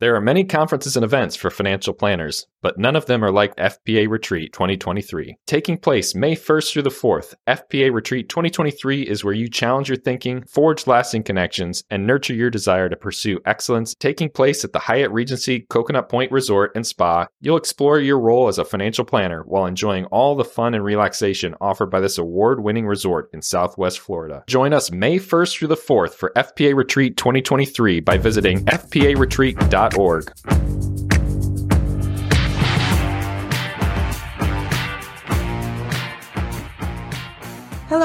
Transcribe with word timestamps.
There 0.00 0.16
are 0.16 0.20
many 0.22 0.44
conferences 0.44 0.96
and 0.96 1.04
events 1.04 1.36
for 1.36 1.50
financial 1.50 1.92
planners, 1.92 2.46
but 2.62 2.78
none 2.78 2.96
of 2.96 3.04
them 3.04 3.22
are 3.22 3.30
like 3.30 3.54
FPA 3.56 4.08
Retreat 4.08 4.50
2023. 4.50 5.36
Taking 5.46 5.76
place 5.76 6.14
May 6.14 6.34
1st 6.34 6.72
through 6.72 6.82
the 6.84 6.88
4th, 6.88 7.34
FPA 7.46 7.92
Retreat 7.92 8.30
2023 8.30 9.02
is 9.02 9.22
where 9.22 9.34
you 9.34 9.50
challenge 9.50 9.90
your 9.90 9.98
thinking, 9.98 10.42
forge 10.44 10.86
lasting 10.86 11.24
connections, 11.24 11.84
and 11.90 12.06
nurture 12.06 12.32
your 12.32 12.48
desire 12.48 12.88
to 12.88 12.96
pursue 12.96 13.40
excellence. 13.44 13.94
Taking 13.94 14.30
place 14.30 14.64
at 14.64 14.72
the 14.72 14.78
Hyatt 14.78 15.10
Regency 15.10 15.66
Coconut 15.68 16.08
Point 16.08 16.32
Resort 16.32 16.72
and 16.74 16.86
Spa, 16.86 17.26
you'll 17.42 17.58
explore 17.58 18.00
your 18.00 18.18
role 18.18 18.48
as 18.48 18.56
a 18.56 18.64
financial 18.64 19.04
planner 19.04 19.42
while 19.42 19.66
enjoying 19.66 20.06
all 20.06 20.34
the 20.34 20.44
fun 20.46 20.72
and 20.72 20.82
relaxation 20.82 21.54
offered 21.60 21.90
by 21.90 22.00
this 22.00 22.16
award 22.16 22.62
winning 22.62 22.86
resort 22.86 23.28
in 23.34 23.42
Southwest 23.42 24.00
Florida. 24.00 24.44
Join 24.46 24.72
us 24.72 24.90
May 24.90 25.18
1st 25.18 25.58
through 25.58 25.68
the 25.68 25.76
4th 25.76 26.14
for 26.14 26.32
FPA 26.34 26.74
Retreat 26.74 27.18
2023 27.18 28.00
by 28.00 28.16
visiting 28.16 28.64
Hello, 29.92 30.20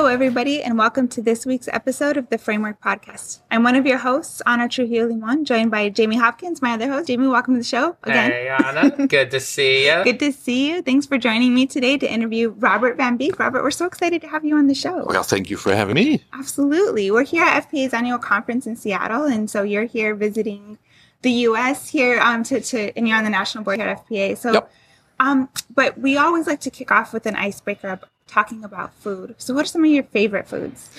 everybody, 0.07 0.63
and 0.63 0.79
welcome 0.79 1.07
to 1.09 1.21
this 1.21 1.45
week's 1.45 1.67
episode 1.67 2.17
of 2.17 2.29
the 2.29 2.40
Framework 2.40 2.81
Podcast. 2.81 3.41
I'm 3.52 3.62
one 3.62 3.76
of 3.76 3.85
your 3.85 3.99
hosts, 3.99 4.41
Anna 4.48 4.67
Trujillo 4.67 5.09
Limon, 5.09 5.45
joined 5.45 5.70
by 5.70 5.90
Jamie 5.90 6.16
Hopkins, 6.16 6.59
my 6.59 6.71
other 6.71 6.88
host. 6.88 7.05
Jamie, 7.05 7.27
welcome 7.27 7.53
to 7.53 7.59
the 7.59 7.63
show 7.63 7.95
again. 8.02 8.31
Hey, 8.31 8.49
Anna. 8.49 8.90
Good 9.05 9.29
to 9.29 9.40
see 9.40 9.85
you. 9.85 10.04
Good 10.04 10.20
to 10.21 10.31
see 10.31 10.71
you. 10.71 10.81
Thanks 10.81 11.05
for 11.05 11.20
joining 11.20 11.54
me 11.54 11.67
today 11.67 11.99
to 11.99 12.12
interview 12.12 12.49
Robert 12.49 12.98
Van 12.98 13.15
Beek. 13.15 13.38
Robert, 13.38 13.62
we're 13.62 13.70
so 13.70 13.85
excited 13.85 14.21
to 14.21 14.27
have 14.27 14.43
you 14.43 14.57
on 14.57 14.65
the 14.65 14.73
show. 14.73 15.05
Well, 15.05 15.21
thank 15.21 15.52
you 15.52 15.57
for 15.57 15.76
having 15.76 15.93
me. 15.93 16.23
Absolutely. 16.34 17.12
We're 17.12 17.26
here 17.26 17.43
at 17.43 17.70
FPA's 17.70 17.93
annual 17.93 18.17
conference 18.17 18.65
in 18.65 18.76
Seattle, 18.76 19.26
and 19.26 19.52
so 19.52 19.62
you're 19.62 19.85
here 19.85 20.15
visiting 20.15 20.79
the 21.25 21.31
U.S. 21.49 21.89
here 21.89 22.20
um, 22.21 22.43
to, 22.43 22.61
to 22.61 22.77
and 22.95 23.07
you're 23.07 23.17
on 23.17 23.23
the 23.23 23.29
national 23.31 23.63
board 23.63 23.79
here 23.79 23.89
at 23.89 24.07
FPA. 24.07 24.38
So, 24.38 24.53
Yep. 24.53 24.71
um, 25.20 25.49
but 25.73 25.98
we 25.98 26.17
always 26.17 26.45
like 26.48 26.59
to 26.62 26.70
kick 26.70 26.91
off 26.91 27.13
with 27.13 27.26
an 27.26 27.35
icebreaker 27.35 27.99
talking 28.27 28.63
about 28.63 28.93
food. 28.93 29.34
So, 29.40 29.54
what 29.55 29.63
are 29.65 29.67
some 29.67 29.84
of 29.84 29.90
your 29.91 30.04
favorite 30.04 30.48
foods? 30.48 30.90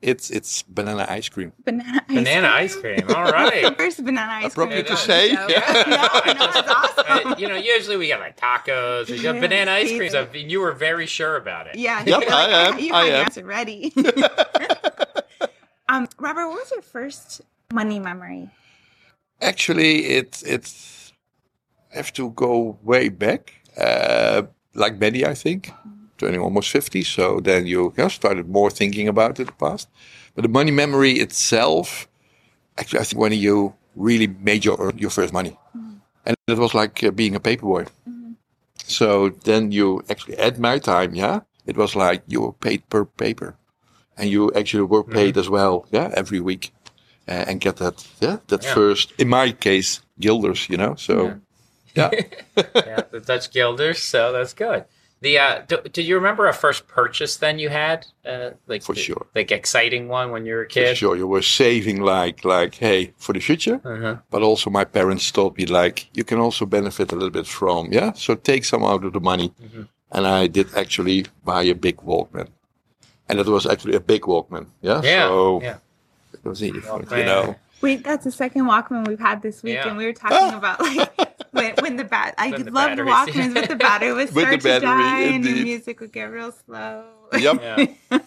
It's 0.00 0.28
it's 0.30 0.62
banana 0.62 1.06
ice 1.08 1.28
cream. 1.30 1.52
Banana 1.64 2.02
ice 2.08 2.14
Banana 2.14 2.48
cream. 2.48 2.62
ice 2.64 2.76
cream. 2.76 3.04
All 3.16 3.24
right. 3.32 3.76
First 3.82 4.04
banana 4.04 4.32
ice 4.32 4.54
cream. 4.54 4.68
Appropriate 4.68 4.86
to 4.88 4.92
on 4.92 4.98
say. 4.98 5.28
show. 5.34 5.46
Yeah. 5.48 5.72
no, 6.26 6.32
no, 6.34 6.52
that's 6.52 6.68
awesome. 7.08 7.32
Uh, 7.32 7.36
you 7.38 7.48
know, 7.48 7.56
usually 7.56 7.96
we 7.96 8.06
get 8.08 8.20
like 8.20 8.36
tacos, 8.38 9.08
we 9.10 9.18
get 9.18 9.34
Yeah, 9.34 9.40
banana 9.40 9.70
ice 9.72 9.88
cream. 9.88 10.00
pizza. 10.02 10.28
So 10.30 10.38
you 10.38 10.60
were 10.60 10.72
very 10.72 11.06
sure 11.06 11.36
about 11.36 11.66
it. 11.68 11.76
Yeah. 11.76 12.04
Yep, 12.04 12.20
you're 12.22 12.32
I 12.32 12.44
am, 12.68 12.78
You 12.78 12.92
I 12.94 12.98
have 12.98 13.06
your 13.08 13.16
am. 13.16 13.24
answer 13.24 13.44
ready. 13.46 13.92
um, 15.88 16.06
Robert, 16.18 16.48
what 16.48 16.58
was 16.60 16.70
your 16.70 16.82
first 16.82 17.40
money 17.72 17.98
memory? 17.98 18.50
Actually, 19.44 20.06
it 20.18 20.42
it's 20.46 21.12
have 21.90 22.12
to 22.12 22.30
go 22.30 22.78
way 22.82 23.10
back, 23.10 23.52
uh, 23.78 24.42
like 24.74 24.98
many, 24.98 25.24
I 25.24 25.34
think, 25.34 25.70
turning 26.18 26.40
almost 26.40 26.70
fifty. 26.70 27.04
So 27.04 27.40
then 27.40 27.66
you 27.66 27.92
yeah, 27.98 28.08
started 28.08 28.48
more 28.48 28.70
thinking 28.70 29.08
about 29.08 29.38
it 29.40 29.46
the 29.46 29.52
past. 29.52 29.88
But 30.34 30.42
the 30.42 30.48
money 30.48 30.72
memory 30.72 31.12
itself, 31.20 32.08
actually, 32.78 33.00
I 33.00 33.04
think 33.04 33.20
when 33.20 33.32
you 33.32 33.74
really 33.94 34.26
made 34.26 34.64
your 34.64 34.92
your 34.96 35.10
first 35.10 35.32
money, 35.32 35.56
and 36.26 36.36
it 36.48 36.58
was 36.58 36.74
like 36.74 37.04
uh, 37.04 37.10
being 37.10 37.36
a 37.36 37.40
paperboy. 37.40 37.86
So 38.86 39.30
then 39.44 39.72
you 39.72 40.02
actually 40.10 40.36
at 40.38 40.58
my 40.58 40.78
time, 40.78 41.14
yeah, 41.14 41.40
it 41.66 41.76
was 41.76 41.94
like 41.94 42.22
you 42.26 42.40
were 42.42 42.52
paid 42.52 42.80
per 42.88 43.04
paper, 43.04 43.56
and 44.16 44.28
you 44.30 44.52
actually 44.54 44.86
were 44.86 45.04
paid 45.04 45.36
as 45.36 45.48
well, 45.48 45.86
yeah, 45.92 46.10
every 46.14 46.40
week, 46.40 46.72
uh, 47.28 47.44
and 47.48 47.60
get 47.60 47.76
that, 47.76 48.06
yeah, 48.20 48.36
that 48.48 48.62
Yeah. 48.64 48.74
first. 48.74 49.12
In 49.18 49.28
my 49.28 49.52
case, 49.52 50.00
guilders, 50.20 50.68
you 50.68 50.76
know. 50.76 50.94
So, 50.96 51.40
yeah, 51.94 52.10
yeah, 52.56 53.00
the 53.10 53.20
Dutch 53.24 53.50
Guilders. 53.52 53.98
So 54.02 54.32
that's 54.32 54.54
good. 54.54 54.84
The 55.20 55.38
uh, 55.38 55.62
do, 55.68 55.76
do 55.92 56.02
you 56.02 56.16
remember 56.16 56.46
a 56.48 56.52
first 56.52 56.86
purchase 56.86 57.36
then 57.38 57.58
you 57.58 57.70
had? 57.70 58.06
Uh, 58.26 58.50
like 58.66 58.82
For 58.82 58.94
the- 58.94 59.00
sure. 59.00 59.26
like 59.34 59.50
exciting 59.52 60.08
one 60.08 60.30
when 60.32 60.44
you 60.44 60.54
were 60.54 60.62
a 60.62 60.68
kid. 60.68 60.88
for 60.90 60.94
sure, 60.96 61.16
you 61.16 61.26
were 61.26 61.40
saving 61.42 62.02
like 62.02 62.44
like 62.44 62.74
hey 62.74 63.12
for 63.16 63.32
the 63.32 63.40
future, 63.40 63.80
Uh-huh. 63.84 64.16
but 64.30 64.42
also 64.42 64.70
my 64.70 64.84
parents 64.84 65.30
told 65.32 65.56
me 65.56 65.64
like 65.66 66.08
you 66.12 66.24
can 66.24 66.38
also 66.38 66.66
benefit 66.66 67.12
a 67.12 67.14
little 67.14 67.30
bit 67.30 67.46
from 67.46 67.90
yeah. 67.92 68.12
So 68.14 68.34
take 68.34 68.64
some 68.66 68.84
out 68.84 69.04
of 69.04 69.12
the 69.12 69.20
money, 69.20 69.48
Mhm. 69.62 69.88
and 70.10 70.26
I 70.26 70.46
did 70.48 70.66
actually 70.76 71.24
buy 71.44 71.62
a 71.70 71.74
big 71.74 71.96
Walkman, 72.04 72.48
and 73.28 73.38
it 73.38 73.46
was 73.46 73.64
actually 73.66 73.96
a 73.96 74.00
big 74.00 74.22
Walkman, 74.26 74.66
yeah. 74.82 75.00
Yeah. 75.04 75.28
So 75.28 75.60
yeah. 75.62 75.76
It 76.44 76.48
was 76.48 76.62
easy, 76.62 76.80
Walkman. 76.80 77.18
you 77.18 77.24
know. 77.24 77.56
Wait, 77.80 78.04
that's 78.04 78.24
the 78.24 78.30
second 78.32 78.64
Walkman 78.66 79.06
we've 79.08 79.18
had 79.18 79.42
this 79.42 79.62
week, 79.62 79.74
Yeah. 79.74 79.88
and 79.88 79.96
we 79.96 80.06
were 80.06 80.12
talking 80.12 80.54
about 80.58 80.80
like 80.80 81.10
when, 81.52 81.74
when 81.80 81.96
the 81.96 82.04
bat. 82.04 82.34
I 82.38 82.50
When 82.50 82.64
the 82.64 82.70
love 82.70 82.96
the 82.96 83.04
batteries- 83.04 83.34
Walkmans, 83.36 83.54
but 83.54 83.68
the 83.68 83.76
battery 83.76 84.12
would 84.12 84.32
With 84.32 84.44
start 84.44 84.50
the 84.50 84.56
to 84.58 84.80
battery, 84.80 85.02
die, 85.02 85.20
and 85.34 85.44
the 85.44 85.62
music 85.62 86.00
would 86.00 86.12
get 86.12 86.24
real 86.24 86.52
slow. 86.52 87.04
Yep. 87.38 87.60
Yeah. 87.62 88.18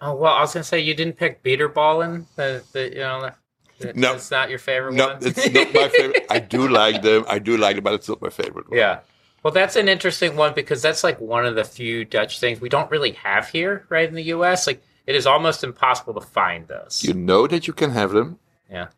oh 0.00 0.14
well, 0.14 0.32
I 0.34 0.40
was 0.40 0.52
gonna 0.54 0.64
say 0.64 0.80
you 0.80 0.94
didn't 0.94 1.16
pick 1.16 1.42
bitterballen. 1.42 2.26
The, 2.36 2.62
the 2.72 2.88
you 2.90 2.98
know 3.00 3.30
the, 3.78 3.92
No. 3.94 4.14
it's 4.14 4.30
not 4.30 4.48
your 4.50 4.58
favorite 4.58 4.94
No, 4.94 5.08
one. 5.08 5.18
it's 5.22 5.52
not 5.52 5.74
my 5.74 5.88
favorite. 5.88 6.26
I 6.30 6.38
do 6.38 6.68
like 6.68 7.02
them. 7.02 7.24
I 7.28 7.38
do 7.38 7.56
like 7.56 7.76
them, 7.76 7.84
but 7.84 7.94
it's 7.94 8.08
not 8.08 8.22
my 8.22 8.30
favorite. 8.30 8.70
One. 8.70 8.78
Yeah. 8.78 9.00
Well, 9.42 9.52
that's 9.52 9.76
an 9.76 9.88
interesting 9.88 10.34
one 10.34 10.54
because 10.54 10.82
that's 10.82 11.04
like 11.04 11.20
one 11.20 11.46
of 11.46 11.54
the 11.54 11.64
few 11.64 12.04
Dutch 12.04 12.40
things 12.40 12.60
we 12.60 12.68
don't 12.68 12.90
really 12.90 13.12
have 13.12 13.48
here, 13.48 13.84
right 13.90 14.08
in 14.08 14.14
the 14.14 14.24
U.S. 14.24 14.66
Like 14.66 14.82
it 15.06 15.14
is 15.14 15.26
almost 15.26 15.62
impossible 15.64 16.14
to 16.14 16.20
find 16.20 16.68
those. 16.68 17.04
You 17.04 17.14
know 17.14 17.46
that 17.46 17.66
you 17.66 17.72
can 17.72 17.90
have 17.90 18.10
them 18.12 18.38
yeah. 18.70 18.88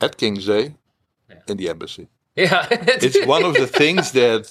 at 0.00 0.16
King's 0.16 0.46
Day 0.46 0.74
Yeah. 1.30 1.42
in 1.48 1.56
the 1.56 1.68
embassy. 1.68 2.06
Yeah. 2.36 2.66
It's 3.06 3.26
one 3.26 3.44
of 3.44 3.54
the 3.54 3.66
things 3.66 4.12
that 4.12 4.42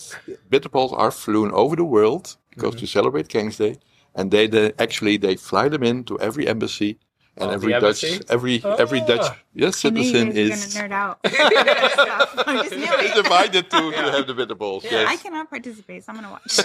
bitterballs 0.51 0.91
are 0.93 1.11
flown 1.11 1.51
over 1.51 1.75
the 1.75 1.85
world 1.85 2.37
because 2.49 2.71
Mm-hmm. 2.75 2.79
to 2.85 2.87
celebrate 2.97 3.27
King's 3.29 3.57
Day, 3.57 3.75
and 4.15 4.31
they, 4.31 4.47
they 4.47 4.71
actually 4.79 5.17
they 5.17 5.35
fly 5.35 5.69
them 5.69 5.83
in 5.83 6.03
to 6.05 6.19
every 6.19 6.45
embassy, 6.47 6.97
and 7.37 7.49
Oh, 7.51 7.53
every 7.53 7.71
Dutch 7.73 8.03
embassy? 8.03 8.21
every 8.29 8.63
every 8.63 9.01
Ah. 9.01 9.05
Dutch 9.11 9.27
yes 9.53 9.83
I 9.83 9.89
you 9.89 10.03
citizen 10.03 10.27
guys 10.29 10.37
is 10.37 10.73
gonna 10.73 10.87
nerd 10.87 10.91
out. 10.93 11.15
Stuff. 11.25 12.43
I 12.47 12.53
just 12.63 12.71
knew 12.75 12.93
is 13.07 13.11
it. 13.11 13.17
invited 13.25 13.69
to, 13.71 13.77
Yeah. 13.91 14.01
to 14.05 14.11
have 14.11 14.27
the 14.27 14.33
bitterballs. 14.33 14.83
Yeah, 14.83 14.91
yes. 14.91 15.07
I 15.09 15.15
cannot 15.17 15.49
participate, 15.49 16.03
so 16.03 16.11
I'm 16.11 16.15
gonna 16.19 16.31
watch. 16.31 16.59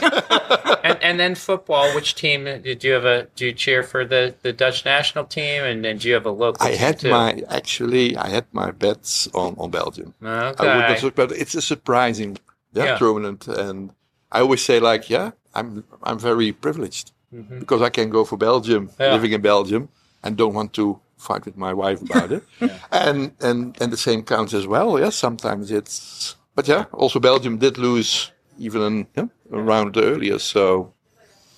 and 0.85 0.99
and 1.03 1.19
then 1.21 1.35
football. 1.35 1.93
Which 1.95 2.15
team 2.15 2.45
did 2.45 2.85
you 2.85 2.93
have 2.93 3.05
a? 3.05 3.27
Do 3.37 3.47
you 3.47 3.53
cheer 3.53 3.83
for 3.83 4.05
the 4.05 4.35
the 4.43 4.53
Dutch 4.53 4.85
national 4.85 5.25
team? 5.25 5.65
And 5.65 5.85
then 5.85 5.99
do 5.99 6.09
you 6.09 6.15
have 6.15 6.27
a 6.27 6.31
local? 6.45 6.65
I 6.67 6.71
team 6.71 6.79
had 6.79 6.99
too? 7.01 7.11
my 7.11 7.43
actually 7.49 8.17
I 8.17 8.29
had 8.29 8.47
my 8.53 8.71
bets 8.71 9.29
on 9.35 9.55
on 9.59 9.71
Belgium. 9.71 10.15
Okay. 10.23 10.69
I 10.69 10.77
would 10.77 11.03
not 11.03 11.15
but 11.17 11.33
it's 11.33 11.55
a 11.55 11.63
surprising 11.63 12.39
yeah, 12.73 12.85
Yeah. 12.85 12.99
tournament, 12.99 13.49
and 13.49 13.91
I 14.31 14.41
always 14.41 14.63
say 14.65 14.79
like, 14.79 15.11
yeah, 15.11 15.33
I'm 15.55 15.85
I'm 16.03 16.19
very 16.19 16.53
privileged 16.53 17.11
Mhm. 17.35 17.61
because 17.61 17.83
I 17.83 17.91
can 17.91 18.11
go 18.11 18.25
for 18.25 18.37
Belgium, 18.37 18.91
Yeah. 19.01 19.13
living 19.15 19.33
in 19.33 19.41
Belgium, 19.41 19.89
and 20.23 20.37
don't 20.37 20.55
want 20.55 20.73
to 20.75 21.01
fight 21.17 21.45
with 21.45 21.57
my 21.57 21.73
wife 21.75 22.01
about 22.03 22.33
it, 22.33 22.43
and 22.93 23.33
and 23.41 23.77
and 23.81 23.93
the 23.93 23.97
same 23.97 24.23
counts 24.23 24.55
as 24.55 24.67
well. 24.67 24.99
Yeah, 24.99 25.11
sometimes 25.11 25.71
it's, 25.71 26.37
but 26.55 26.67
yeah, 26.69 26.85
also 26.93 27.21
Belgium 27.21 27.59
did 27.59 27.79
lose 27.79 28.33
even 28.59 29.07
yeah, 29.17 29.27
a 29.53 29.61
round 29.61 29.97
earlier, 29.97 30.39
so 30.39 30.93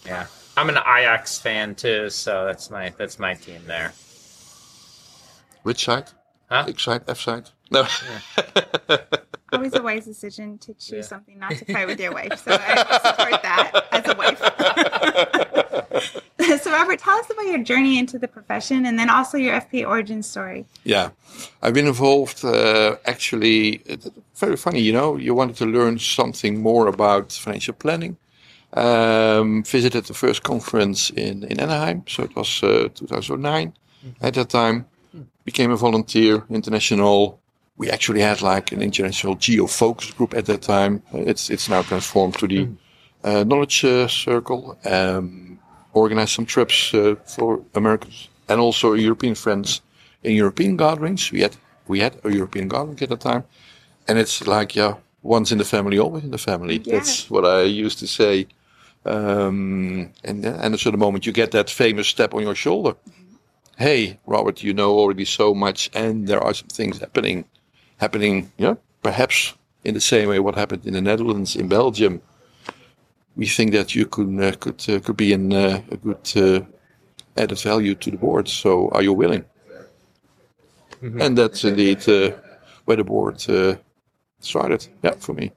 Yeah. 0.06 0.27
I'm 0.56 0.69
an 0.69 0.77
Ajax 0.77 1.39
fan 1.39 1.75
too, 1.75 2.11
so 2.11 2.45
that's 2.45 2.71
my 2.71 2.93
that's 2.99 3.19
my 3.19 3.34
team 3.34 3.62
there. 3.67 3.93
which 5.62 5.84
side? 5.84 6.11
Huh? 6.51 6.67
X 6.69 6.83
side, 6.83 7.03
F 7.09 7.21
side? 7.21 7.49
No. 7.71 7.87
Always 9.53 9.75
a 9.75 9.83
wise 9.83 10.05
decision 10.05 10.59
to 10.59 10.75
choose 10.75 10.93
Yeah. 10.93 11.01
something 11.03 11.39
not 11.39 11.53
to 11.53 11.65
fight 11.72 11.87
with 11.87 12.01
your 12.01 12.12
wife. 12.12 12.43
So 12.45 12.53
I 12.53 12.77
support 13.03 13.43
that 13.43 13.87
as 13.93 14.09
a 14.09 14.15
wife. 14.17 15.59
so 16.72 16.78
Robert, 16.78 16.99
tell 17.00 17.19
us 17.19 17.28
about 17.28 17.47
your 17.47 17.59
journey 17.59 17.99
into 17.99 18.19
the 18.19 18.28
profession, 18.28 18.87
and 18.87 18.99
then 18.99 19.10
also 19.10 19.37
your 19.37 19.60
FPA 19.60 19.87
origin 19.87 20.22
story. 20.22 20.65
Yeah, 20.84 21.10
I've 21.60 21.75
been 21.75 21.87
involved. 21.87 22.43
Uh, 22.43 22.97
actually, 23.05 23.83
very 24.36 24.57
funny. 24.57 24.80
You 24.80 24.95
know, 24.95 25.16
you 25.19 25.34
wanted 25.34 25.57
to 25.57 25.66
learn 25.66 25.98
something 25.98 26.63
more 26.63 26.86
about 26.86 27.33
financial 27.33 27.74
planning. 27.74 28.16
Um, 28.72 29.65
visited 29.65 30.04
the 30.07 30.15
first 30.15 30.42
conference 30.42 31.10
in 31.10 31.45
in 31.45 31.60
Anaheim, 31.60 32.04
so 32.07 32.22
it 32.22 32.34
was 32.34 32.63
uh, 32.63 32.89
2009. 32.95 33.74
At 34.22 34.34
that 34.34 34.48
time, 34.48 34.86
became 35.45 35.71
a 35.71 35.77
volunteer, 35.77 36.45
international. 36.48 37.39
We 37.77 37.91
actually 37.91 38.22
had 38.22 38.41
like 38.41 38.72
an 38.72 38.80
international 38.80 39.34
geo 39.34 39.66
focus 39.66 40.10
group 40.13 40.34
at 40.34 40.47
that 40.47 40.63
time. 40.63 41.03
It's 41.13 41.51
it's 41.51 41.69
now 41.69 41.83
transformed 41.83 42.39
to 42.39 42.47
the 42.48 42.69
uh, 43.24 43.45
knowledge 43.45 43.84
uh, 43.84 44.09
circle. 44.09 44.78
Um, 44.84 45.52
organized 45.92 46.33
some 46.33 46.47
trips 46.47 46.94
uh, 46.94 47.15
for 47.24 47.60
Americans 47.74 48.28
and 48.48 48.60
also 48.60 48.94
European 48.94 49.34
friends 49.34 49.80
in 50.22 50.36
European 50.36 50.77
gatherings. 50.77 51.30
We 51.33 51.41
had 51.41 51.56
we 51.89 52.00
had 52.00 52.15
a 52.24 52.30
European 52.30 52.68
gathering 52.68 53.03
at 53.03 53.09
the 53.09 53.16
time, 53.16 53.44
and 54.09 54.18
it's 54.18 54.47
like 54.47 54.77
yeah, 54.77 54.94
once 55.22 55.53
in 55.53 55.59
the 55.59 55.65
family, 55.65 55.98
always 55.98 56.24
in 56.24 56.30
the 56.30 56.39
family. 56.39 56.78
Yeah. 56.78 56.94
That's 56.94 57.30
what 57.30 57.44
I 57.44 57.62
used 57.62 57.98
to 57.98 58.06
say. 58.06 58.47
Um, 59.04 60.10
and 60.24 60.44
and 60.44 60.78
so 60.78 60.91
the 60.91 60.97
moment 60.97 61.27
you 61.27 61.33
get 61.33 61.50
that 61.50 61.71
famous 61.71 62.09
step 62.09 62.34
on 62.34 62.42
your 62.42 62.54
shoulder, 62.54 62.95
hey 63.78 64.18
Robert, 64.27 64.62
you 64.62 64.72
know 64.72 64.92
already 64.98 65.24
so 65.24 65.54
much, 65.54 65.91
and 65.95 66.28
there 66.28 66.41
are 66.41 66.54
some 66.54 66.68
things 66.68 66.98
happening. 66.98 67.45
happening, 67.98 68.50
yeah, 68.59 68.74
perhaps 69.03 69.54
in 69.84 69.95
the 69.95 70.00
same 70.00 70.28
way 70.28 70.38
what 70.41 70.54
happened 70.54 70.86
in 70.86 70.92
the 70.92 71.00
Netherlands, 71.00 71.56
in 71.56 71.68
Belgium, 71.68 72.21
we 73.37 73.47
think 73.47 73.73
that 73.73 73.95
you 73.95 74.07
could 74.07 74.41
uh, 74.41 74.53
could 74.53 74.84
uh, 74.89 75.01
could 75.01 75.17
be 75.17 75.33
in 75.33 75.53
uh, 75.53 75.83
a 75.91 75.97
good 75.97 76.33
uh, 76.37 76.61
added 77.37 77.59
value 77.59 77.95
to 77.95 78.11
the 78.11 78.17
board. 78.17 78.49
So, 78.49 78.89
are 78.91 79.03
you 79.03 79.13
willing? 79.13 79.45
And 81.03 81.37
that's 81.37 81.65
indeed 81.65 82.09
uh, 82.09 82.31
where 82.84 82.97
the 82.97 83.05
board 83.05 83.45
uh, 83.49 83.77
started. 84.41 84.87
Yeah, 85.03 85.15
for 85.19 85.34
me. 85.34 85.51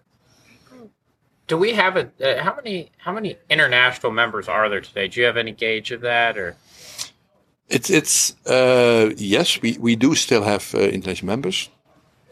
Do 1.48 1.58
we 1.58 1.74
have 1.74 1.96
a 1.98 2.10
uh, 2.24 2.44
how 2.44 2.56
many 2.56 2.90
how 2.98 3.14
many 3.14 3.38
international 3.50 4.12
members 4.12 4.48
are 4.48 4.68
there 4.70 4.82
today? 4.82 5.08
Do 5.08 5.20
you 5.20 5.28
have 5.28 5.38
any 5.38 5.52
gauge 5.52 5.92
of 5.92 6.02
that 6.02 6.38
or? 6.38 6.56
It's 7.70 7.90
it's 7.90 8.36
uh, 8.48 9.12
yes, 9.18 9.62
we, 9.62 9.78
we 9.80 9.96
do 9.96 10.16
still 10.16 10.44
have 10.44 10.74
uh, 10.74 10.80
international 10.80 11.28
members. 11.28 11.70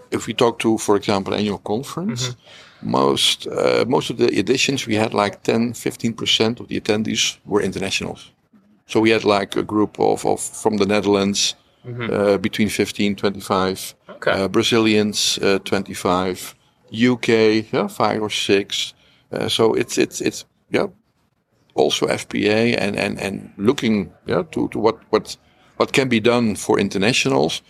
If 0.09 0.27
we 0.27 0.33
talk 0.33 0.59
to, 0.59 0.77
for 0.77 0.95
example, 0.95 1.33
annual 1.33 1.57
conference, 1.57 2.35
most 2.85 3.47
uh, 3.47 3.85
most 3.87 4.09
of 4.09 4.17
the 4.17 4.27
editions 4.39 4.87
we 4.87 4.95
had 4.95 5.13
like 5.13 5.43
10, 5.43 5.73
15 5.73 6.13
percent 6.13 6.59
of 6.59 6.67
the 6.67 6.79
attendees 6.79 7.37
were 7.45 7.61
internationals. 7.61 8.31
So 8.85 8.99
we 8.99 9.11
had 9.11 9.23
like 9.23 9.55
a 9.55 9.63
group 9.63 9.99
of, 9.99 10.25
of 10.25 10.39
from 10.41 10.77
the 10.77 10.85
Netherlands 10.85 11.55
uh, 11.85 12.37
between 12.37 12.69
15, 12.69 13.15
25, 13.15 13.95
Okay. 14.09 14.31
uh, 14.31 14.47
Brazilians 14.47 15.37
uh, 15.41 15.59
25, 15.59 16.55
UK 16.93 17.27
yeah, 17.73 17.87
five 17.87 18.21
or 18.21 18.29
six. 18.29 18.93
Uh, 19.31 19.49
so 19.49 19.73
it's 19.73 19.97
it's 19.97 20.21
it's 20.21 20.45
yeah 20.69 20.87
also 21.75 22.07
FPA 22.07 22.75
and 22.77 22.95
and 22.95 23.19
and 23.19 23.51
looking 23.57 24.11
yeah 24.27 24.43
to 24.51 24.67
to 24.69 24.79
what 24.79 24.97
what 25.09 25.37
what 25.77 25.91
can 25.91 26.07
be 26.09 26.19
done 26.19 26.55
for 26.55 26.79
internationals. 26.79 27.61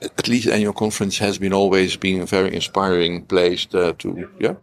At 0.00 0.28
least 0.28 0.46
annual 0.48 0.72
conference 0.72 1.18
has 1.18 1.38
been 1.38 1.52
always 1.52 1.96
been 1.96 2.20
a 2.20 2.26
very 2.26 2.54
inspiring 2.54 3.24
place 3.26 3.66
uh, 3.74 3.92
to 3.98 4.28
yeah 4.40 4.54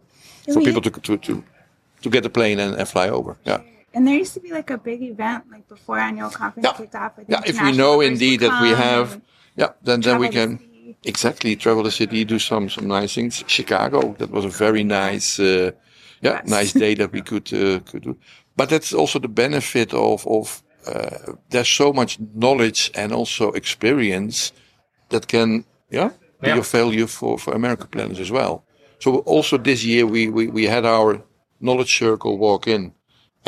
for 0.52 0.60
people 0.62 0.80
to 0.82 0.90
to 0.90 1.16
to 1.18 1.42
to 2.02 2.10
get 2.10 2.24
a 2.26 2.30
plane 2.30 2.58
and, 2.60 2.74
and 2.74 2.88
fly 2.88 3.08
over. 3.08 3.36
Yeah. 3.44 3.60
And 3.94 4.06
there 4.06 4.14
used 4.14 4.34
to 4.34 4.40
be 4.40 4.50
like 4.50 4.70
a 4.70 4.78
big 4.78 5.02
event 5.02 5.44
like 5.50 5.66
before 5.68 5.98
annual 5.98 6.30
conference 6.30 6.66
Yeah. 6.66 6.76
kicked 6.76 6.94
off. 6.94 7.12
Yeah, 7.28 7.42
if 7.46 7.60
we 7.62 7.72
know 7.72 8.00
indeed 8.02 8.40
that 8.40 8.62
we 8.62 8.70
have, 8.70 9.20
yeah, 9.56 9.70
then 9.82 10.00
then 10.02 10.18
we 10.18 10.28
can 10.28 10.58
exactly 11.04 11.56
travel 11.56 11.82
the 11.82 11.90
city, 11.90 12.24
do 12.24 12.38
some 12.38 12.68
some 12.70 12.86
nice 12.88 13.14
things. 13.14 13.44
Chicago, 13.46 14.14
that 14.18 14.30
was 14.30 14.44
a 14.44 14.48
very 14.64 14.84
nice, 14.84 15.38
uh, 15.42 15.70
yeah, 16.22 16.40
Yes. 16.40 16.48
nice 16.48 16.72
day 16.72 16.94
that 16.94 17.12
we 17.12 17.20
could 17.30 17.52
uh, 17.52 17.80
could 17.90 18.02
do. 18.02 18.16
But 18.56 18.68
that's 18.68 18.92
also 18.94 19.18
the 19.18 19.28
benefit 19.28 19.92
of 19.94 20.26
of 20.26 20.62
uh, 20.86 21.34
there's 21.50 21.68
so 21.76 21.92
much 21.92 22.18
knowledge 22.34 22.90
and 22.94 23.12
also 23.12 23.52
experience 23.52 24.52
that 25.08 25.26
can 25.26 25.64
yeah 25.90 26.10
be 26.40 26.48
Yeah. 26.50 26.58
of 26.58 26.70
value 26.72 27.06
for 27.06 27.38
for 27.38 27.54
American 27.54 27.88
planners 27.88 28.20
as 28.20 28.30
well. 28.30 28.64
So 28.98 29.22
also 29.26 29.58
this 29.58 29.82
year 29.84 30.06
we 30.06 30.28
we, 30.28 30.46
we 30.48 30.66
had 30.68 30.84
our 30.84 31.22
knowledge 31.58 31.98
circle 31.98 32.38
walk 32.38 32.66
in. 32.66 32.92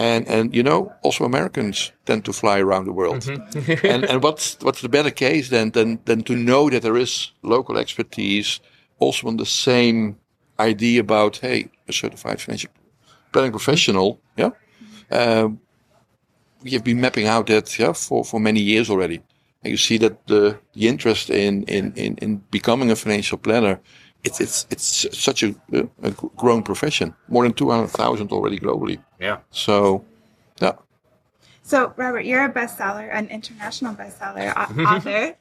And, 0.00 0.28
and 0.28 0.54
you 0.54 0.62
know, 0.62 0.92
also 1.02 1.24
Americans 1.24 1.92
tend 2.04 2.24
to 2.24 2.32
fly 2.32 2.60
around 2.60 2.84
the 2.86 2.92
world 2.92 3.28
and 3.84 4.04
and 4.04 4.22
what's 4.22 4.56
what's 4.62 4.80
the 4.80 4.88
better 4.88 5.10
case 5.10 5.48
than 5.48 5.70
than 5.72 5.98
than 6.04 6.22
to 6.22 6.34
know 6.34 6.70
that 6.70 6.82
there 6.82 7.00
is 7.00 7.32
local 7.42 7.76
expertise 7.76 8.60
also 9.00 9.26
on 9.26 9.36
the 9.38 9.44
same 9.46 10.14
idea 10.60 11.00
about 11.00 11.38
hey 11.42 11.68
a 11.88 11.92
certified 11.92 12.40
financial 12.40 12.70
planning 13.32 13.50
professional 13.52 14.20
yeah 14.36 14.50
um, 15.10 15.58
we 16.62 16.70
have 16.70 16.82
been 16.84 17.00
mapping 17.00 17.26
out 17.28 17.46
that 17.46 17.78
yeah 17.78 17.92
for 17.94 18.24
for 18.24 18.40
many 18.40 18.60
years 18.60 18.88
already 18.90 19.20
and 19.62 19.70
you 19.70 19.76
see 19.76 19.98
that 19.98 20.26
the 20.26 20.58
the 20.74 20.88
interest 20.88 21.30
in 21.30 21.62
in 21.64 21.92
in, 21.96 22.16
in 22.18 22.36
becoming 22.50 22.90
a 22.90 22.96
financial 22.96 23.38
planner 23.38 23.80
it's 24.24 24.40
it's 24.40 24.66
it's 24.70 25.18
such 25.18 25.42
a, 25.42 25.54
a 26.02 26.10
growing 26.36 26.62
profession 26.62 27.14
more 27.28 27.42
than 27.44 27.52
200,000 27.52 28.32
already 28.32 28.58
globally 28.58 28.98
Yeah. 29.20 29.38
so 29.50 30.04
yeah 30.60 30.72
So, 31.68 31.92
Robert, 32.00 32.24
you're 32.24 32.46
a 32.48 32.52
bestseller, 32.52 33.12
an 33.12 33.28
international 33.28 33.92
bestseller 33.94 34.48
author. 34.88 35.36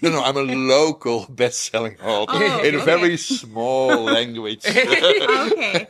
No, 0.00 0.10
no, 0.14 0.22
I'm 0.22 0.36
a 0.38 0.46
local 0.46 1.26
best-selling 1.42 1.96
author 1.98 2.38
Oh, 2.38 2.62
in 2.62 2.74
a 2.74 2.78
okay. 2.78 2.86
very 2.86 3.16
small 3.18 4.04
language. 4.06 4.62
okay. 5.46 5.86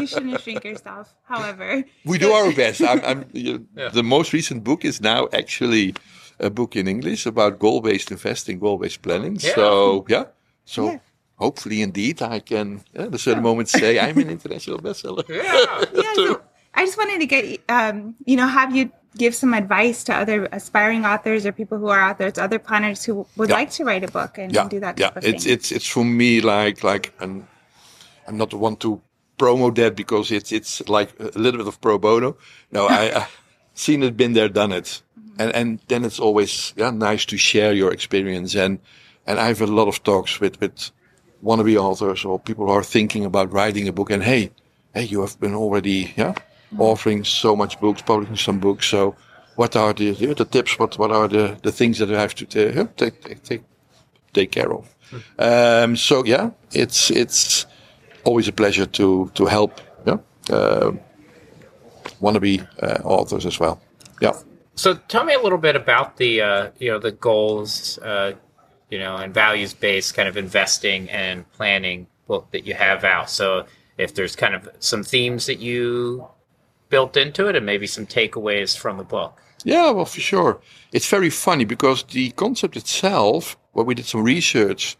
you 0.00 0.06
shouldn't 0.06 0.40
shrink 0.40 0.64
yourself. 0.64 1.12
However, 1.28 1.84
we 2.08 2.16
do 2.16 2.32
our 2.32 2.48
best. 2.56 2.80
I'm, 2.80 3.00
I'm, 3.04 3.20
you- 3.36 3.66
Yeah. 3.76 3.90
The 3.92 4.02
most 4.02 4.32
recent 4.32 4.64
book 4.64 4.80
is 4.90 4.96
now 5.00 5.28
actually 5.40 5.92
a 6.38 6.50
book 6.50 6.76
in 6.76 6.86
English 6.88 7.26
about 7.26 7.58
goal-based 7.58 8.10
investing, 8.10 8.58
goal-based 8.58 9.02
planning. 9.02 9.36
Yeah. 9.36 9.54
So, 9.54 10.04
yeah. 10.08 10.24
So, 10.64 10.90
Yeah. 10.92 10.98
hopefully, 11.36 11.82
indeed, 11.82 12.22
I 12.22 12.40
can, 12.40 12.82
at 12.94 13.14
a 13.14 13.18
certain 13.18 13.42
moment, 13.42 13.68
say 13.68 13.98
I'm 13.98 14.18
an 14.18 14.30
international 14.36 14.78
bestseller. 14.78 15.26
Yeah. 15.28 15.84
yeah. 16.02 16.12
So 16.14 16.40
I 16.74 16.84
just 16.84 16.98
wanted 16.98 17.20
to 17.20 17.26
get, 17.26 17.60
um, 17.68 18.14
you 18.24 18.36
know, 18.36 18.46
have 18.46 18.74
you 18.76 18.90
give 19.16 19.34
some 19.34 19.54
advice 19.54 20.04
to 20.04 20.14
other 20.14 20.46
aspiring 20.52 21.06
authors 21.06 21.46
or 21.46 21.52
people 21.52 21.78
who 21.78 21.88
are 21.88 22.00
out 22.00 22.18
there, 22.18 22.30
other 22.36 22.58
planners 22.58 23.02
who 23.04 23.26
would 23.36 23.48
Yeah. 23.48 23.54
like 23.54 23.70
to 23.72 23.84
write 23.84 24.04
a 24.04 24.08
book 24.10 24.36
and, 24.36 24.52
yeah, 24.52 24.60
and 24.62 24.70
do 24.70 24.80
that 24.80 24.98
yeah. 24.98 25.08
of 25.16 25.24
It's 25.24 25.44
thing. 25.44 25.52
it's 25.54 25.72
it's 25.72 25.86
for 25.86 26.04
me 26.04 26.42
like 26.42 26.84
like 26.84 27.14
I'm 27.18 27.48
I'm 28.28 28.36
not 28.36 28.50
the 28.50 28.58
one 28.58 28.76
to 28.76 29.00
promote 29.38 29.76
that 29.76 29.96
because 29.96 30.30
it's 30.30 30.52
it's 30.52 30.86
like 30.88 31.14
a 31.18 31.38
little 31.38 31.56
bit 31.58 31.66
of 31.66 31.80
pro 31.80 31.96
bono. 31.98 32.36
No, 32.70 32.88
I, 32.88 33.02
I 33.20 33.26
seen 33.72 34.02
it, 34.02 34.16
been 34.16 34.34
there, 34.34 34.50
done 34.50 34.72
it, 34.72 35.00
and 35.38 35.54
and 35.54 35.80
then 35.88 36.04
it's 36.04 36.20
always 36.20 36.72
yeah 36.76 36.90
nice 36.90 37.24
to 37.26 37.36
share 37.36 37.72
your 37.72 37.92
experience 37.92 38.54
and 38.54 38.78
and 39.26 39.38
I 39.38 39.48
have 39.48 39.60
a 39.60 39.66
lot 39.66 39.88
of 39.88 40.02
talks 40.02 40.40
with 40.40 40.60
with 40.60 40.90
wannabe 41.42 41.76
authors 41.76 42.24
or 42.24 42.38
people 42.38 42.66
who 42.66 42.72
are 42.72 42.84
thinking 42.84 43.24
about 43.24 43.52
writing 43.52 43.88
a 43.88 43.92
book 43.92 44.10
and 44.10 44.22
hey 44.22 44.50
hey 44.94 45.04
you 45.04 45.20
have 45.20 45.38
been 45.40 45.54
already 45.54 46.12
yeah 46.16 46.34
offering 46.78 47.24
so 47.24 47.56
much 47.56 47.78
books 47.80 48.02
publishing 48.02 48.36
some 48.36 48.58
books 48.58 48.86
so 48.86 49.14
what 49.56 49.76
are 49.76 49.92
the 49.92 50.12
the, 50.12 50.34
the 50.34 50.44
tips 50.44 50.78
what 50.78 50.98
what 50.98 51.10
are 51.10 51.28
the 51.28 51.56
the 51.62 51.72
things 51.72 51.98
that 51.98 52.10
I 52.10 52.20
have 52.20 52.34
to 52.34 52.46
ta- 52.46 52.88
take 52.96 53.22
take 53.22 53.42
take 53.42 53.62
take 54.36 54.52
care 54.52 54.72
of. 54.72 54.94
Um, 55.38 55.96
so 55.96 56.24
yeah, 56.24 56.50
it's 56.72 57.10
it's 57.10 57.66
always 58.24 58.48
a 58.48 58.52
pleasure 58.52 58.86
to 58.86 59.30
to 59.34 59.46
help 59.46 59.80
yeah 60.06 60.18
uh, 60.50 60.92
wannabe 62.20 62.60
uh, 62.82 63.00
authors 63.04 63.46
as 63.46 63.58
well. 63.60 63.80
Yeah. 64.20 64.34
So 64.76 64.94
tell 64.94 65.24
me 65.24 65.34
a 65.34 65.40
little 65.40 65.58
bit 65.58 65.74
about 65.74 66.18
the 66.18 66.42
uh, 66.42 66.70
you 66.78 66.90
know 66.90 66.98
the 66.98 67.12
goals, 67.12 67.98
uh, 67.98 68.32
you 68.90 68.98
know, 68.98 69.16
and 69.16 69.32
values 69.32 69.74
based 69.74 70.14
kind 70.14 70.28
of 70.28 70.36
investing 70.36 71.10
and 71.10 71.50
planning 71.52 72.06
book 72.26 72.50
that 72.52 72.66
you 72.66 72.74
have 72.74 73.02
out. 73.04 73.30
So 73.30 73.66
if 73.98 74.14
there's 74.14 74.36
kind 74.36 74.54
of 74.54 74.68
some 74.78 75.02
themes 75.02 75.46
that 75.46 75.58
you 75.58 76.28
built 76.88 77.16
into 77.16 77.48
it, 77.48 77.56
and 77.56 77.66
maybe 77.66 77.86
some 77.86 78.06
takeaways 78.06 78.76
from 78.76 78.98
the 78.98 79.04
book. 79.04 79.40
Yeah, 79.64 79.90
well, 79.90 80.04
for 80.04 80.20
sure. 80.20 80.60
It's 80.92 81.08
very 81.08 81.30
funny 81.30 81.64
because 81.64 82.04
the 82.04 82.30
concept 82.32 82.76
itself, 82.76 83.56
where 83.72 83.84
we 83.84 83.94
did 83.94 84.06
some 84.06 84.22
research, 84.22 84.96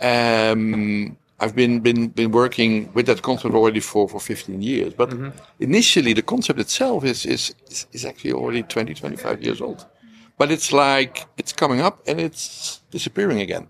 um, 0.00 1.16
I've 1.40 1.54
been, 1.54 1.80
been 1.80 2.08
been 2.08 2.32
working 2.32 2.92
with 2.94 3.06
that 3.06 3.22
concept 3.22 3.54
already 3.54 3.80
for, 3.80 4.08
for 4.08 4.20
15 4.20 4.60
years. 4.60 4.92
But 4.94 5.10
mm-hmm. 5.10 5.30
initially, 5.60 6.12
the 6.12 6.22
concept 6.22 6.58
itself 6.58 7.04
is, 7.04 7.24
is 7.24 7.54
is 7.92 8.04
actually 8.04 8.32
already 8.32 8.62
20, 8.64 8.94
25 8.94 9.42
years 9.42 9.60
old. 9.60 9.86
But 10.36 10.50
it's 10.50 10.72
like 10.72 11.26
it's 11.36 11.52
coming 11.52 11.80
up 11.80 12.02
and 12.08 12.20
it's 12.20 12.80
disappearing 12.90 13.40
again. 13.40 13.68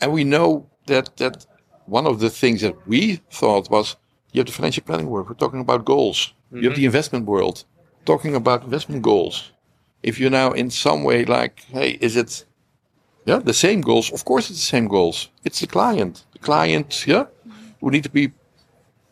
And 0.00 0.12
we 0.12 0.24
know 0.24 0.68
that 0.86 1.16
that 1.18 1.46
one 1.86 2.06
of 2.06 2.18
the 2.18 2.30
things 2.30 2.60
that 2.62 2.74
we 2.86 3.20
thought 3.30 3.70
was 3.70 3.96
you 4.32 4.40
have 4.40 4.46
the 4.46 4.52
financial 4.52 4.84
planning 4.84 5.08
world. 5.08 5.28
We're 5.28 5.34
talking 5.34 5.60
about 5.60 5.84
goals. 5.84 6.32
You 6.52 6.62
have 6.62 6.74
the 6.74 6.82
mm-hmm. 6.82 6.86
investment 6.86 7.26
world 7.26 7.64
talking 8.04 8.34
about 8.34 8.64
investment 8.64 9.02
goals. 9.02 9.52
If 10.02 10.18
you're 10.18 10.30
now 10.30 10.52
in 10.52 10.70
some 10.70 11.04
way 11.04 11.24
like, 11.24 11.60
hey, 11.70 11.98
is 12.00 12.16
it 12.16 12.44
yeah 13.30 13.42
the 13.44 13.54
same 13.66 13.80
goals? 13.80 14.12
Of 14.12 14.24
course, 14.24 14.50
it's 14.50 14.60
the 14.60 14.72
same 14.76 14.88
goals. 14.88 15.28
It's 15.44 15.60
the 15.60 15.66
client. 15.66 16.24
The 16.32 16.38
client, 16.38 17.06
yeah, 17.06 17.24
who 17.80 17.90
need 17.90 18.04
to 18.04 18.14
be 18.20 18.32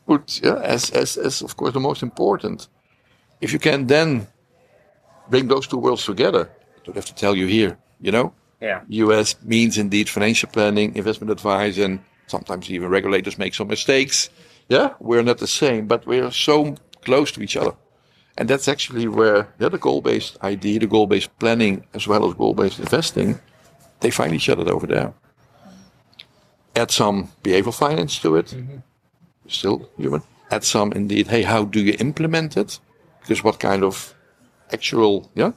put 0.06 0.40
yeah 0.42 0.58
as 0.74 0.90
as 0.90 1.16
as 1.28 1.42
of 1.42 1.52
course 1.56 1.72
the 1.72 1.80
most 1.88 2.02
important. 2.02 2.68
If 3.40 3.52
you 3.52 3.60
can 3.60 3.86
then 3.86 4.26
bring 5.30 5.48
those 5.48 5.66
two 5.68 5.80
worlds 5.80 6.04
together, 6.04 6.44
I 6.76 6.80
don't 6.84 6.96
have 6.96 7.12
to 7.12 7.14
tell 7.14 7.36
you 7.36 7.46
here, 7.46 7.78
you 8.00 8.12
know. 8.12 8.32
Yeah. 8.60 8.80
US 8.88 9.36
means 9.42 9.78
indeed 9.78 10.08
financial 10.08 10.48
planning, 10.50 10.96
investment 10.96 11.30
advice, 11.30 11.78
and 11.78 12.00
sometimes 12.26 12.70
even 12.70 12.88
regulators 12.88 13.38
make 13.38 13.54
some 13.54 13.68
mistakes. 13.68 14.30
Yeah, 14.68 14.94
we're 15.00 15.22
not 15.22 15.38
the 15.38 15.46
same, 15.46 15.86
but 15.86 16.06
we're 16.06 16.32
so 16.32 16.74
close 17.02 17.30
to 17.32 17.42
each 17.42 17.56
other. 17.56 17.74
And 18.36 18.48
that's 18.48 18.68
actually 18.68 19.08
where 19.08 19.48
yeah, 19.58 19.68
the 19.68 19.78
goal-based 19.78 20.38
idea, 20.42 20.80
the 20.80 20.86
goal-based 20.86 21.38
planning, 21.38 21.84
as 21.94 22.06
well 22.06 22.26
as 22.26 22.34
goal-based 22.34 22.80
investing, 22.80 23.38
they 24.00 24.10
find 24.10 24.32
each 24.34 24.48
other 24.48 24.70
over 24.72 24.86
there. 24.86 25.12
Add 26.76 26.90
some 26.90 27.28
behavioral 27.42 27.74
finance 27.74 28.18
to 28.20 28.36
it, 28.36 28.54
still 29.48 29.88
human. 29.96 30.22
Add 30.50 30.64
some 30.64 30.92
indeed, 30.92 31.26
hey, 31.28 31.42
how 31.42 31.64
do 31.64 31.80
you 31.80 31.94
implement 31.98 32.56
it? 32.56 32.78
Because 33.20 33.42
what 33.44 33.58
kind 33.58 33.82
of 33.82 34.14
actual 34.72 35.30
yeah 35.34 35.52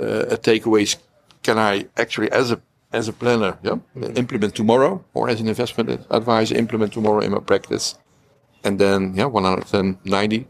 uh, 0.00 0.36
takeaways 0.42 0.96
can 1.42 1.58
I 1.58 1.86
actually, 1.96 2.30
as 2.30 2.50
a 2.52 2.60
as 2.92 3.08
a 3.08 3.12
planner, 3.12 3.58
yeah, 3.62 3.76
implement 4.16 4.54
tomorrow, 4.54 5.02
or 5.14 5.28
as 5.30 5.40
an 5.40 5.48
investment 5.48 5.88
advisor, 6.10 6.54
implement 6.56 6.92
tomorrow 6.92 7.20
in 7.20 7.32
my 7.32 7.38
practice, 7.40 7.94
and 8.64 8.78
then 8.78 9.14
yeah, 9.16 9.24
190, 9.26 10.46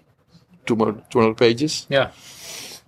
200 0.67 1.11
200 1.11 1.37
pages, 1.37 1.87
Yeah. 1.89 2.11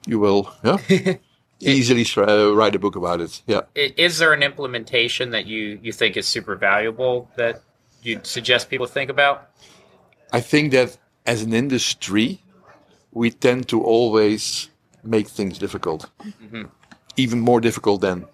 you 0.07 0.19
will 0.21 0.53
yeah 0.63 0.79
easily 1.61 2.05
uh, 2.17 2.55
write 2.55 2.75
a 2.75 2.79
book 2.79 2.97
about 2.97 3.21
it. 3.21 3.43
Yeah. 3.47 3.63
Is 3.75 4.19
there 4.19 4.33
an 4.33 4.43
implementation 4.43 5.31
that 5.31 5.47
you, 5.47 5.79
you 5.83 5.93
think 5.93 6.17
is 6.17 6.27
super 6.27 6.57
valuable 6.57 7.31
that 7.37 7.63
you'd 8.03 8.27
suggest 8.27 8.71
people 8.71 8.87
think 8.87 9.11
about? 9.11 9.51
I 10.33 10.41
think 10.41 10.73
that 10.73 10.99
as 11.27 11.43
an 11.43 11.53
industry, 11.53 12.43
we 13.13 13.31
tend 13.31 13.69
to 13.69 13.83
always 13.83 14.69
make 15.03 15.29
things 15.29 15.59
difficult, 15.59 16.11
even 17.17 17.41
more 17.41 17.61
difficult 17.61 18.01
than. 18.01 18.27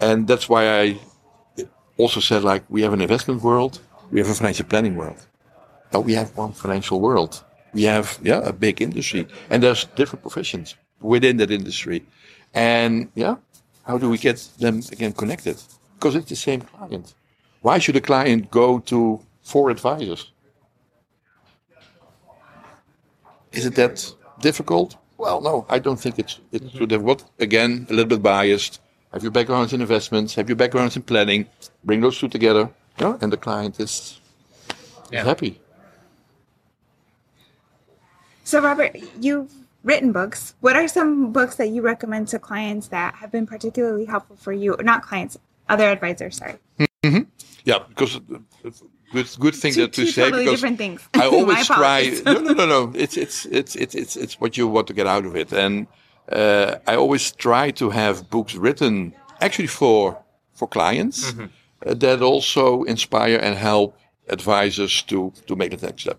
And 0.00 0.26
that's 0.26 0.48
why 0.48 0.80
I 0.80 0.98
also 1.96 2.20
said, 2.20 2.42
like, 2.42 2.62
we 2.68 2.82
have 2.82 2.92
an 2.92 3.00
investment 3.00 3.42
world, 3.42 3.80
we 4.10 4.20
have 4.20 4.30
a 4.30 4.34
financial 4.34 4.66
planning 4.66 4.96
world. 4.96 5.26
but 5.92 6.00
we 6.00 6.14
have 6.14 6.36
one 6.36 6.52
financial 6.52 7.00
world. 7.00 7.44
We 7.74 7.84
have, 7.84 8.18
yeah, 8.22 8.40
a 8.40 8.52
big 8.52 8.82
industry, 8.82 9.28
and 9.48 9.62
there's 9.62 9.84
different 9.94 10.22
professions 10.22 10.74
within 11.00 11.36
that 11.36 11.50
industry. 11.50 12.04
And 12.54 13.10
yeah, 13.14 13.36
how 13.84 13.98
do 13.98 14.08
we 14.10 14.18
get 14.18 14.38
them 14.58 14.82
again 14.90 15.12
connected? 15.12 15.56
Because 15.94 16.14
it's 16.14 16.28
the 16.28 16.36
same 16.36 16.60
client. 16.62 17.14
Why 17.62 17.78
should 17.78 17.96
a 17.96 18.00
client 18.00 18.50
go 18.50 18.80
to 18.80 19.20
four 19.42 19.70
advisors? 19.70 20.30
Is 23.52 23.66
it 23.66 23.74
that 23.76 24.14
difficult? 24.40 24.96
Well, 25.18 25.40
no, 25.40 25.66
I 25.68 25.78
don't 25.78 26.00
think 26.00 26.18
it's 26.18 26.40
it's 26.50 26.64
mm-hmm. 26.64 26.78
too 26.78 26.86
difficult. 26.86 27.30
Again, 27.38 27.86
a 27.90 27.92
little 27.92 28.08
bit 28.08 28.22
biased. 28.22 28.80
Have 29.12 29.22
your 29.22 29.30
backgrounds 29.30 29.72
in 29.72 29.80
investments, 29.80 30.34
have 30.34 30.48
your 30.48 30.56
backgrounds 30.56 30.96
in 30.96 31.02
planning, 31.02 31.46
bring 31.84 32.00
those 32.00 32.18
two 32.18 32.28
together, 32.28 32.70
yeah, 32.98 33.18
and 33.20 33.30
the 33.30 33.36
client 33.36 33.78
is, 33.78 33.90
is 33.90 34.20
Yeah. 35.12 35.24
happy. 35.24 35.60
So, 38.44 38.60
Robert, 38.60 38.96
you've 39.20 39.52
written 39.82 40.12
books. 40.12 40.54
What 40.60 40.76
are 40.76 40.88
some 40.88 41.32
books 41.32 41.56
that 41.56 41.68
you 41.68 41.82
recommend 41.82 42.28
to 42.28 42.38
clients 42.38 42.88
that 42.88 43.14
have 43.16 43.30
been 43.32 43.46
particularly 43.46 44.04
helpful 44.04 44.36
for 44.36 44.52
you? 44.52 44.76
Not 44.80 45.02
clients, 45.02 45.38
other 45.68 45.88
advisors. 45.88 46.36
Sorry, 46.36 46.54
Yeah, 47.64 47.78
because 47.88 48.20
good 49.12 49.26
good 49.38 49.54
thing 49.54 49.74
two, 49.74 49.82
that 49.82 49.92
to 49.92 50.04
two 50.04 50.10
say 50.10 50.22
totally 50.24 50.44
because 50.44 50.60
different 50.60 50.78
things. 50.78 51.08
I 51.14 51.26
always 51.32 51.66
try. 51.66 52.20
No, 52.24 52.40
no, 52.40 52.52
no, 52.52 52.66
no. 52.66 52.92
It's 52.94 53.16
it's 53.16 53.46
it's 53.46 53.76
it's 53.76 53.94
it's 53.94 54.16
it's 54.16 54.40
what 54.40 54.56
you 54.56 54.68
want 54.68 54.86
to 54.88 54.94
get 54.94 55.06
out 55.06 55.24
of 55.26 55.36
it, 55.36 55.52
and 55.52 55.86
uh, 56.30 56.76
I 56.86 56.96
always 56.96 57.32
try 57.32 57.70
to 57.72 57.90
have 57.90 58.30
books 58.30 58.54
written 58.54 59.14
actually 59.40 59.68
for 59.68 60.18
for 60.54 60.68
clients 60.68 61.34
uh, 61.86 61.94
that 61.94 62.22
also 62.22 62.84
inspire 62.84 63.36
and 63.36 63.56
help 63.56 63.96
advisors 64.28 65.02
to 65.02 65.32
to 65.46 65.56
make 65.56 65.70
the 65.76 65.86
next 65.86 66.02
step. 66.02 66.18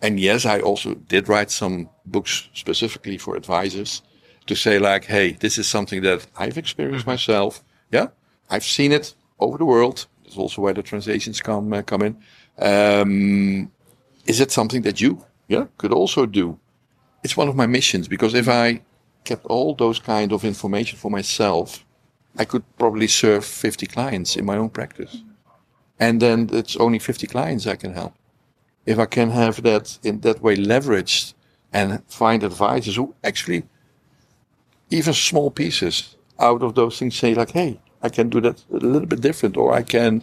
And 0.00 0.20
yes, 0.20 0.44
I 0.44 0.60
also 0.60 0.94
did 0.94 1.28
write 1.28 1.50
some 1.50 1.88
books 2.04 2.48
specifically 2.52 3.18
for 3.18 3.36
advisors 3.36 4.02
to 4.46 4.54
say 4.54 4.78
like, 4.78 5.04
hey, 5.04 5.32
this 5.32 5.58
is 5.58 5.66
something 5.66 6.02
that 6.02 6.26
I've 6.36 6.58
experienced 6.58 7.06
myself. 7.06 7.62
Yeah, 7.90 8.08
I've 8.50 8.64
seen 8.64 8.92
it 8.92 9.14
over 9.38 9.58
the 9.58 9.64
world. 9.64 10.06
That's 10.22 10.36
also 10.36 10.62
where 10.62 10.74
the 10.74 10.82
translations 10.82 11.40
come 11.40 11.72
uh, 11.72 11.82
come 11.82 12.02
in. 12.02 12.16
Um, 12.58 13.72
is 14.26 14.40
it 14.40 14.50
something 14.50 14.82
that 14.82 15.00
you 15.00 15.24
yeah 15.48 15.66
could 15.78 15.92
also 15.92 16.26
do? 16.26 16.58
It's 17.22 17.36
one 17.36 17.48
of 17.48 17.56
my 17.56 17.66
missions 17.66 18.08
because 18.08 18.34
if 18.34 18.48
I 18.48 18.82
kept 19.24 19.46
all 19.46 19.74
those 19.74 19.98
kind 19.98 20.32
of 20.32 20.44
information 20.44 20.98
for 20.98 21.10
myself, 21.10 21.84
I 22.36 22.44
could 22.44 22.64
probably 22.78 23.06
serve 23.06 23.44
50 23.44 23.86
clients 23.86 24.36
in 24.36 24.44
my 24.44 24.56
own 24.56 24.68
practice. 24.68 25.22
And 25.98 26.20
then 26.20 26.50
it's 26.52 26.76
only 26.76 26.98
50 26.98 27.26
clients 27.26 27.66
I 27.66 27.76
can 27.76 27.94
help. 27.94 28.14
If 28.86 28.98
I 28.98 29.06
can 29.06 29.30
have 29.30 29.62
that 29.62 29.98
in 30.02 30.20
that 30.20 30.42
way 30.42 30.56
leveraged 30.56 31.34
and 31.72 32.02
find 32.08 32.42
advisors 32.42 32.96
who 32.96 33.14
actually 33.24 33.64
even 34.90 35.14
small 35.14 35.50
pieces 35.50 36.16
out 36.38 36.62
of 36.62 36.74
those 36.74 36.98
things 36.98 37.16
say 37.16 37.34
like, 37.34 37.50
hey, 37.50 37.80
I 38.02 38.08
can 38.08 38.28
do 38.28 38.40
that 38.42 38.62
a 38.70 38.76
little 38.76 39.08
bit 39.08 39.20
different 39.20 39.56
or 39.56 39.72
I 39.72 39.82
can 39.82 40.22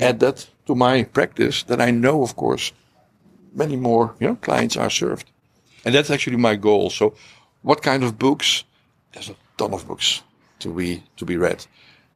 add 0.00 0.20
that 0.20 0.48
to 0.66 0.74
my 0.74 1.02
practice 1.02 1.64
then 1.64 1.80
I 1.80 1.90
know, 1.90 2.22
of 2.22 2.36
course, 2.36 2.72
many 3.54 3.76
more 3.76 4.14
you 4.20 4.28
know, 4.28 4.36
clients 4.36 4.76
are 4.76 4.90
served. 4.90 5.30
And 5.84 5.94
that's 5.94 6.10
actually 6.10 6.36
my 6.36 6.54
goal. 6.54 6.90
So 6.90 7.14
what 7.62 7.82
kind 7.82 8.04
of 8.04 8.18
books? 8.18 8.64
There's 9.12 9.30
a 9.30 9.36
ton 9.58 9.74
of 9.74 9.86
books 9.86 10.22
to 10.60 10.72
be, 10.72 11.02
to 11.16 11.24
be 11.24 11.36
read. 11.36 11.66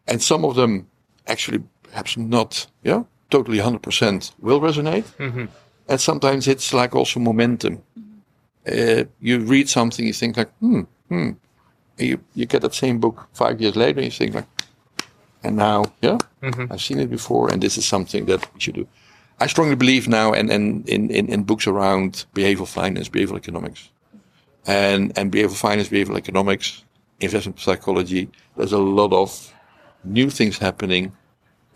And 0.07 0.23
some 0.23 0.45
of 0.45 0.55
them 0.55 0.87
actually 1.27 1.63
perhaps 1.83 2.17
not, 2.17 2.67
yeah, 2.83 3.03
totally 3.31 3.59
100% 3.59 4.33
will 4.41 4.61
resonate. 4.61 5.05
And 5.89 6.01
sometimes 6.01 6.49
it's 6.49 6.73
like 6.73 6.95
also 6.95 7.21
momentum. 7.21 7.83
Uh, 8.67 9.05
you 9.21 9.39
read 9.41 9.69
something, 9.69 10.05
you 10.07 10.13
think 10.13 10.37
like, 10.37 10.51
hmm, 10.61 10.83
hmm. 11.09 11.31
You, 11.99 12.21
you 12.35 12.45
get 12.47 12.61
that 12.63 12.75
same 12.75 12.99
book 12.99 13.27
five 13.33 13.61
years 13.61 13.75
later, 13.77 14.01
and 14.01 14.05
you 14.05 14.11
think 14.11 14.35
like, 14.35 14.45
and 15.43 15.57
now, 15.57 15.85
yeah, 16.03 16.19
I've 16.71 16.83
seen 16.83 16.99
it 16.99 17.09
before, 17.09 17.51
and 17.51 17.63
this 17.63 17.79
is 17.79 17.87
something 17.87 18.27
that 18.27 18.53
we 18.53 18.61
should 18.61 18.75
do. 18.75 18.87
I 19.39 19.47
strongly 19.47 19.77
believe 19.77 20.09
now, 20.09 20.33
and, 20.33 20.51
and 20.51 20.87
in, 20.89 21.11
in, 21.11 21.29
in 21.29 21.43
books 21.45 21.67
around 21.67 22.27
behavioral 22.35 22.69
finance, 22.69 23.09
behavioral 23.09 23.37
economics, 23.37 23.91
and 24.67 25.17
and 25.17 25.31
behavioral 25.31 25.57
finance, 25.57 25.89
behavioral 25.89 26.19
economics, 26.19 26.85
investment 27.21 27.61
psychology. 27.61 28.29
There's 28.57 28.73
a 28.73 28.79
lot 28.79 29.13
of 29.13 29.55
new 30.05 30.31
things 30.31 30.59
happening. 30.59 31.13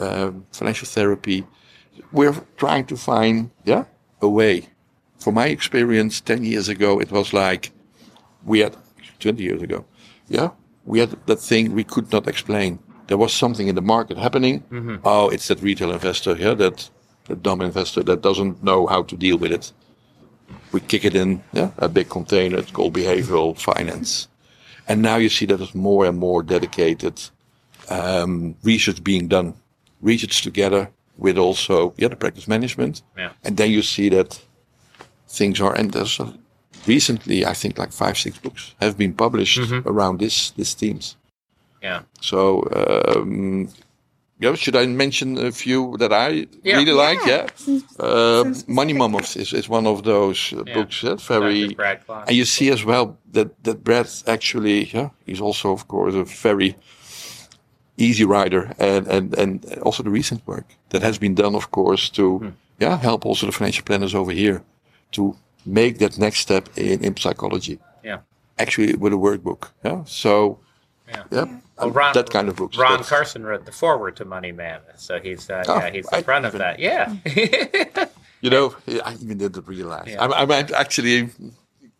Um, 0.00 0.47
financial 0.52 0.87
therapy. 0.87 1.47
We're 2.12 2.35
trying 2.57 2.87
to 2.87 2.97
find 2.97 3.50
yeah 3.64 3.85
a 4.23 4.28
way. 4.28 4.69
From 5.19 5.35
my 5.35 5.47
experience, 5.49 6.21
ten 6.21 6.45
years 6.45 6.69
ago, 6.69 7.00
it 7.00 7.11
was 7.12 7.33
like 7.33 7.73
we 8.45 8.61
had 8.61 8.75
20 9.19 9.42
years 9.42 9.62
ago. 9.62 9.85
Yeah, 10.28 10.50
we 10.87 11.00
had 11.00 11.11
that 11.26 11.40
thing 11.40 11.75
we 11.75 11.85
could 11.85 12.11
not 12.11 12.26
explain. 12.26 12.78
There 13.09 13.19
was 13.19 13.33
something 13.33 13.69
in 13.69 13.75
the 13.75 13.83
market 13.83 14.16
happening. 14.16 14.62
Oh, 15.04 15.28
it's 15.28 15.49
that 15.49 15.61
retail 15.62 15.92
investor, 15.92 16.37
yeah, 16.37 16.54
that 16.54 16.88
that 17.26 17.42
dumb 17.42 17.61
investor 17.61 18.02
that 18.04 18.23
doesn't 18.23 18.62
know 18.62 18.87
how 18.87 19.02
to 19.02 19.16
deal 19.16 19.37
with 19.37 19.52
it. 19.52 19.73
We 20.73 20.80
kick 20.80 21.04
it 21.04 21.14
in, 21.14 21.42
yeah, 21.52 21.71
a 21.78 21.88
big 21.88 22.09
container. 22.09 22.59
It's 22.59 22.71
called 22.73 22.95
behavioral 22.95 23.59
finance, 23.59 24.28
and 24.88 25.02
now 25.02 25.16
you 25.16 25.28
see 25.28 25.47
that 25.47 25.59
there's 25.59 25.75
more 25.75 26.07
and 26.07 26.19
more 26.19 26.42
dedicated 26.42 27.21
um, 27.90 28.54
research 28.62 29.02
being 29.04 29.28
done, 29.28 29.54
research 30.02 30.42
together 30.42 30.88
with 31.19 31.38
also 31.38 31.92
yeah 31.99 32.09
the 32.11 32.16
practice 32.16 32.49
management, 32.49 33.02
Yeah. 33.19 33.33
and 33.45 33.57
then 33.57 33.71
you 33.71 33.83
see 33.83 34.09
that 34.11 34.40
things 35.28 35.61
are 35.61 35.75
and 35.78 35.90
there's 35.92 36.21
a, 36.21 36.33
recently 36.87 37.45
I 37.45 37.54
think 37.54 37.78
like 37.78 37.92
five 37.92 38.14
six 38.16 38.38
books 38.38 38.75
have 38.80 38.97
been 38.97 39.12
published 39.14 39.59
around 39.87 40.19
this 40.21 40.50
this 40.57 40.75
themes. 40.75 41.16
Yeah. 41.83 42.00
So 42.21 42.62
um, 43.16 43.69
yeah, 44.42 44.54
should 44.54 44.76
I 44.76 44.87
mention 44.87 45.38
a 45.38 45.50
few 45.52 45.97
that 45.99 46.12
I 46.12 46.47
Yeah. 46.64 46.78
really 46.78 46.92
like? 46.92 47.21
Yeah. 47.26 47.42
Yeah, 47.42 47.47
Some- 47.57 47.85
uh, 47.99 48.54
some 48.54 48.75
Money 48.75 48.92
Mammoth 48.95 49.37
is, 49.37 49.52
is 49.52 49.69
one 49.69 49.87
of 49.87 50.02
those 50.02 50.52
uh, 50.57 50.62
Yeah. 50.66 50.75
books. 50.75 51.02
Yeah, 51.02 51.16
very 51.28 51.62
Dr. 51.69 51.76
Brad 51.76 52.07
Klontz. 52.07 52.28
and 52.28 52.37
you 52.37 52.45
see 52.47 52.71
as 52.73 52.83
well 52.85 53.19
that 53.33 53.49
that 53.64 53.85
Brad 53.85 54.09
actually, 54.26 54.88
yeah, 54.95 55.11
he's 55.26 55.40
also 55.40 55.73
of 55.73 55.87
course 55.87 56.14
a 56.14 56.25
very 56.25 56.75
easy 58.00 58.25
rider, 58.25 58.73
and 58.78 59.07
and 59.09 59.38
and 59.38 59.64
also 59.83 60.02
the 60.02 60.11
recent 60.11 60.40
work 60.47 60.64
that 60.88 61.02
has 61.02 61.19
been 61.19 61.35
done, 61.35 61.54
of 61.57 61.71
course, 61.71 62.11
to 62.11 62.38
Hmm. 62.38 62.49
yeah 62.78 62.99
help 63.02 63.26
also 63.26 63.47
the 63.47 63.52
financial 63.52 63.85
planners 63.85 64.14
over 64.14 64.33
here 64.33 64.62
to 65.12 65.35
make 65.64 65.99
that 65.99 66.19
next 66.19 66.38
step 66.40 66.69
in 66.76 67.04
in 67.04 67.16
psychology. 67.16 67.78
Yeah. 68.04 68.19
Actually, 68.59 68.95
with 68.97 69.12
a 69.12 69.16
workbook. 69.16 69.71
Yeah, 69.85 70.04
so 70.07 70.59
Yeah. 71.09 71.25
yeah, 71.33 71.47
Well, 71.78 71.90
Ron, 71.90 72.12
that 72.14 72.30
kind 72.30 72.49
of 72.49 72.54
books. 72.57 72.76
Ron 72.78 72.90
That's- 72.90 73.09
Carson 73.09 73.42
wrote 73.45 73.64
the 73.64 73.73
foreword 73.73 74.16
to 74.16 74.25
Money 74.25 74.52
Man, 74.52 74.80
so 74.97 75.19
he's 75.19 75.50
uh, 75.50 75.64
Oh, 75.69 75.78
yeah 75.78 75.90
he's 75.90 76.07
the 76.11 76.16
I 76.19 76.23
front 76.23 76.45
of 76.47 76.52
that. 76.52 76.78
Yeah. 76.78 77.14
You 78.42 78.49
know, 78.50 78.75
I 79.04 79.12
even 79.23 79.37
didn't 79.38 79.66
realize. 79.69 80.09
Yeah. 80.09 80.23
I'm, 80.25 80.33
I'm 80.33 80.50
actually 80.75 81.28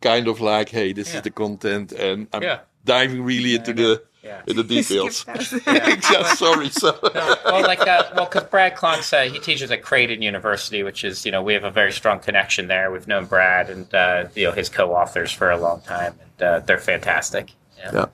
kind 0.00 0.26
of 0.26 0.40
like, 0.40 0.71
hey, 0.71 0.95
this 0.95 1.09
Yeah. 1.11 1.16
is 1.19 1.23
the 1.23 1.30
content, 1.30 1.92
and 1.92 2.28
I'm 2.33 2.42
Yeah. 2.42 2.61
Diving 2.85 3.23
really 3.23 3.55
into 3.55 3.73
the 3.73 4.03
yeah. 4.23 4.43
in 4.47 4.57
the 4.57 4.65
details. 4.65 5.19
Skip 5.19 5.37
those. 5.37 5.53
yeah, 5.67 6.35
sorry. 6.35 6.71
So. 6.71 6.99
well, 7.03 7.63
like 7.63 7.81
uh, 7.81 8.11
well, 8.15 8.27
because 8.27 8.45
Brad 8.45 8.77
Klontz, 8.77 9.13
uh, 9.13 9.31
he 9.31 9.39
teaches 9.39 9.71
at 9.71 9.83
Creighton 9.83 10.23
University, 10.23 10.83
which 10.83 11.05
is 11.05 11.25
you 11.25 11.33
know 11.33 11.43
we 11.43 11.55
have 11.55 11.65
a 11.65 11.71
very 11.71 11.93
strong 11.93 12.21
connection 12.21 12.69
there. 12.69 12.91
We've 12.91 13.09
known 13.09 13.27
Brad 13.27 13.71
and 13.71 13.93
uh, 13.95 14.29
you 14.35 14.45
know 14.45 14.53
his 14.53 14.69
co-authors 14.69 15.33
for 15.33 15.51
a 15.51 15.59
long 15.59 15.81
time, 15.83 16.15
and 16.21 16.43
uh, 16.43 16.61
they're 16.61 16.79
fantastic. 16.79 17.53
Yeah. 17.79 17.91
Yeah. 17.93 18.07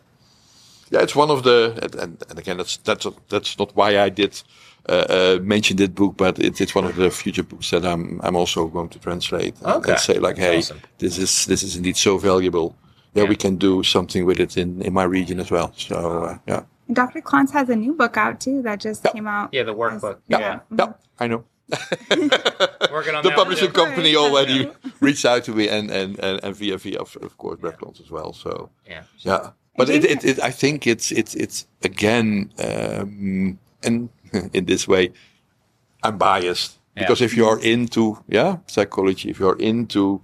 Yeah, 0.89 1.03
it's 1.03 1.17
one 1.17 1.31
of 1.31 1.43
the, 1.43 1.77
and, 1.83 1.95
and, 1.97 2.23
and 2.31 2.39
again, 2.39 2.59
that's 2.59 2.77
that's 2.77 3.07
that's 3.29 3.59
not 3.59 3.75
why 3.75 3.99
I 3.99 4.09
did 4.09 4.41
uh, 4.89 4.93
uh, 4.93 5.39
mention 5.43 5.77
that 5.79 5.97
book, 5.97 6.17
but 6.17 6.39
it, 6.39 6.61
it's 6.61 6.77
one 6.77 6.85
of 6.85 6.95
the 6.95 7.11
future 7.11 7.43
books 7.43 7.71
that 7.71 7.85
I'm 7.85 8.21
I'm 8.23 8.37
also 8.37 8.69
going 8.69 8.89
to 8.91 8.99
translate 9.01 9.57
and, 9.59 9.67
Okay. 9.67 9.93
and 9.93 10.01
say 10.01 10.19
like, 10.21 10.39
hey, 10.39 10.59
awesome. 10.59 10.81
this 10.99 11.19
is 11.19 11.47
this 11.47 11.65
is 11.65 11.75
indeed 11.75 11.97
so 11.97 12.19
valuable. 12.19 12.77
Yeah, 13.15 13.23
Yeah. 13.23 13.29
we 13.31 13.37
can 13.37 13.57
do 13.57 13.83
something 13.83 14.27
with 14.27 14.41
it 14.41 14.57
in 14.57 14.83
in 14.83 14.93
my 14.93 15.05
region 15.05 15.41
as 15.41 15.51
well. 15.51 15.73
So 15.77 15.97
uh, 16.25 16.39
yeah, 16.47 16.63
Dr. 16.93 17.21
Klontz 17.21 17.51
has 17.53 17.69
a 17.69 17.77
new 17.77 17.95
book 17.95 18.17
out 18.17 18.41
too 18.41 18.63
that 18.63 18.81
just 18.81 19.05
Yeah. 19.05 19.13
came 19.13 19.27
out. 19.27 19.49
Yeah, 19.53 19.65
the 19.65 19.75
workbook. 19.75 20.19
Yeah. 20.29 20.39
Yeah. 20.41 20.59
Yeah, 20.79 20.93
I 21.19 21.27
know. 21.29 21.45
Working 22.93 23.15
on 23.15 23.23
the 23.23 23.31
that 23.31 23.37
publishing 23.37 23.69
too. 23.73 23.73
company 23.85 24.15
Right. 24.15 24.25
already 24.25 24.71
reached 25.01 25.25
out 25.25 25.45
to 25.45 25.53
me 25.53 25.69
and 25.69 25.91
and 25.91 26.19
and, 26.21 26.41
and 26.45 26.57
via 26.57 26.79
via 26.79 26.99
of, 27.01 27.17
of 27.23 27.37
course 27.39 27.59
Brad 27.61 27.77
Klontz 27.79 28.01
as 28.01 28.11
well. 28.11 28.33
So 28.33 28.71
Yeah. 28.89 29.03
yeah, 29.19 29.51
but 29.77 29.89
it, 29.89 30.05
it, 30.05 30.25
it 30.25 30.39
I 30.41 30.51
think 30.53 30.87
it's 30.87 31.11
it's 31.13 31.35
it's 31.35 31.67
again 31.83 32.53
um, 32.59 33.59
and 33.83 34.09
in 34.53 34.65
this 34.67 34.87
way 34.89 35.13
I'm 36.03 36.19
biased 36.19 36.79
because 36.95 37.21
if 37.25 37.37
you 37.37 37.47
are 37.49 37.59
into 37.61 38.19
yeah 38.29 38.59
psychology, 38.67 39.31
if 39.31 39.39
you 39.41 39.49
are 39.49 39.59
into 39.59 40.21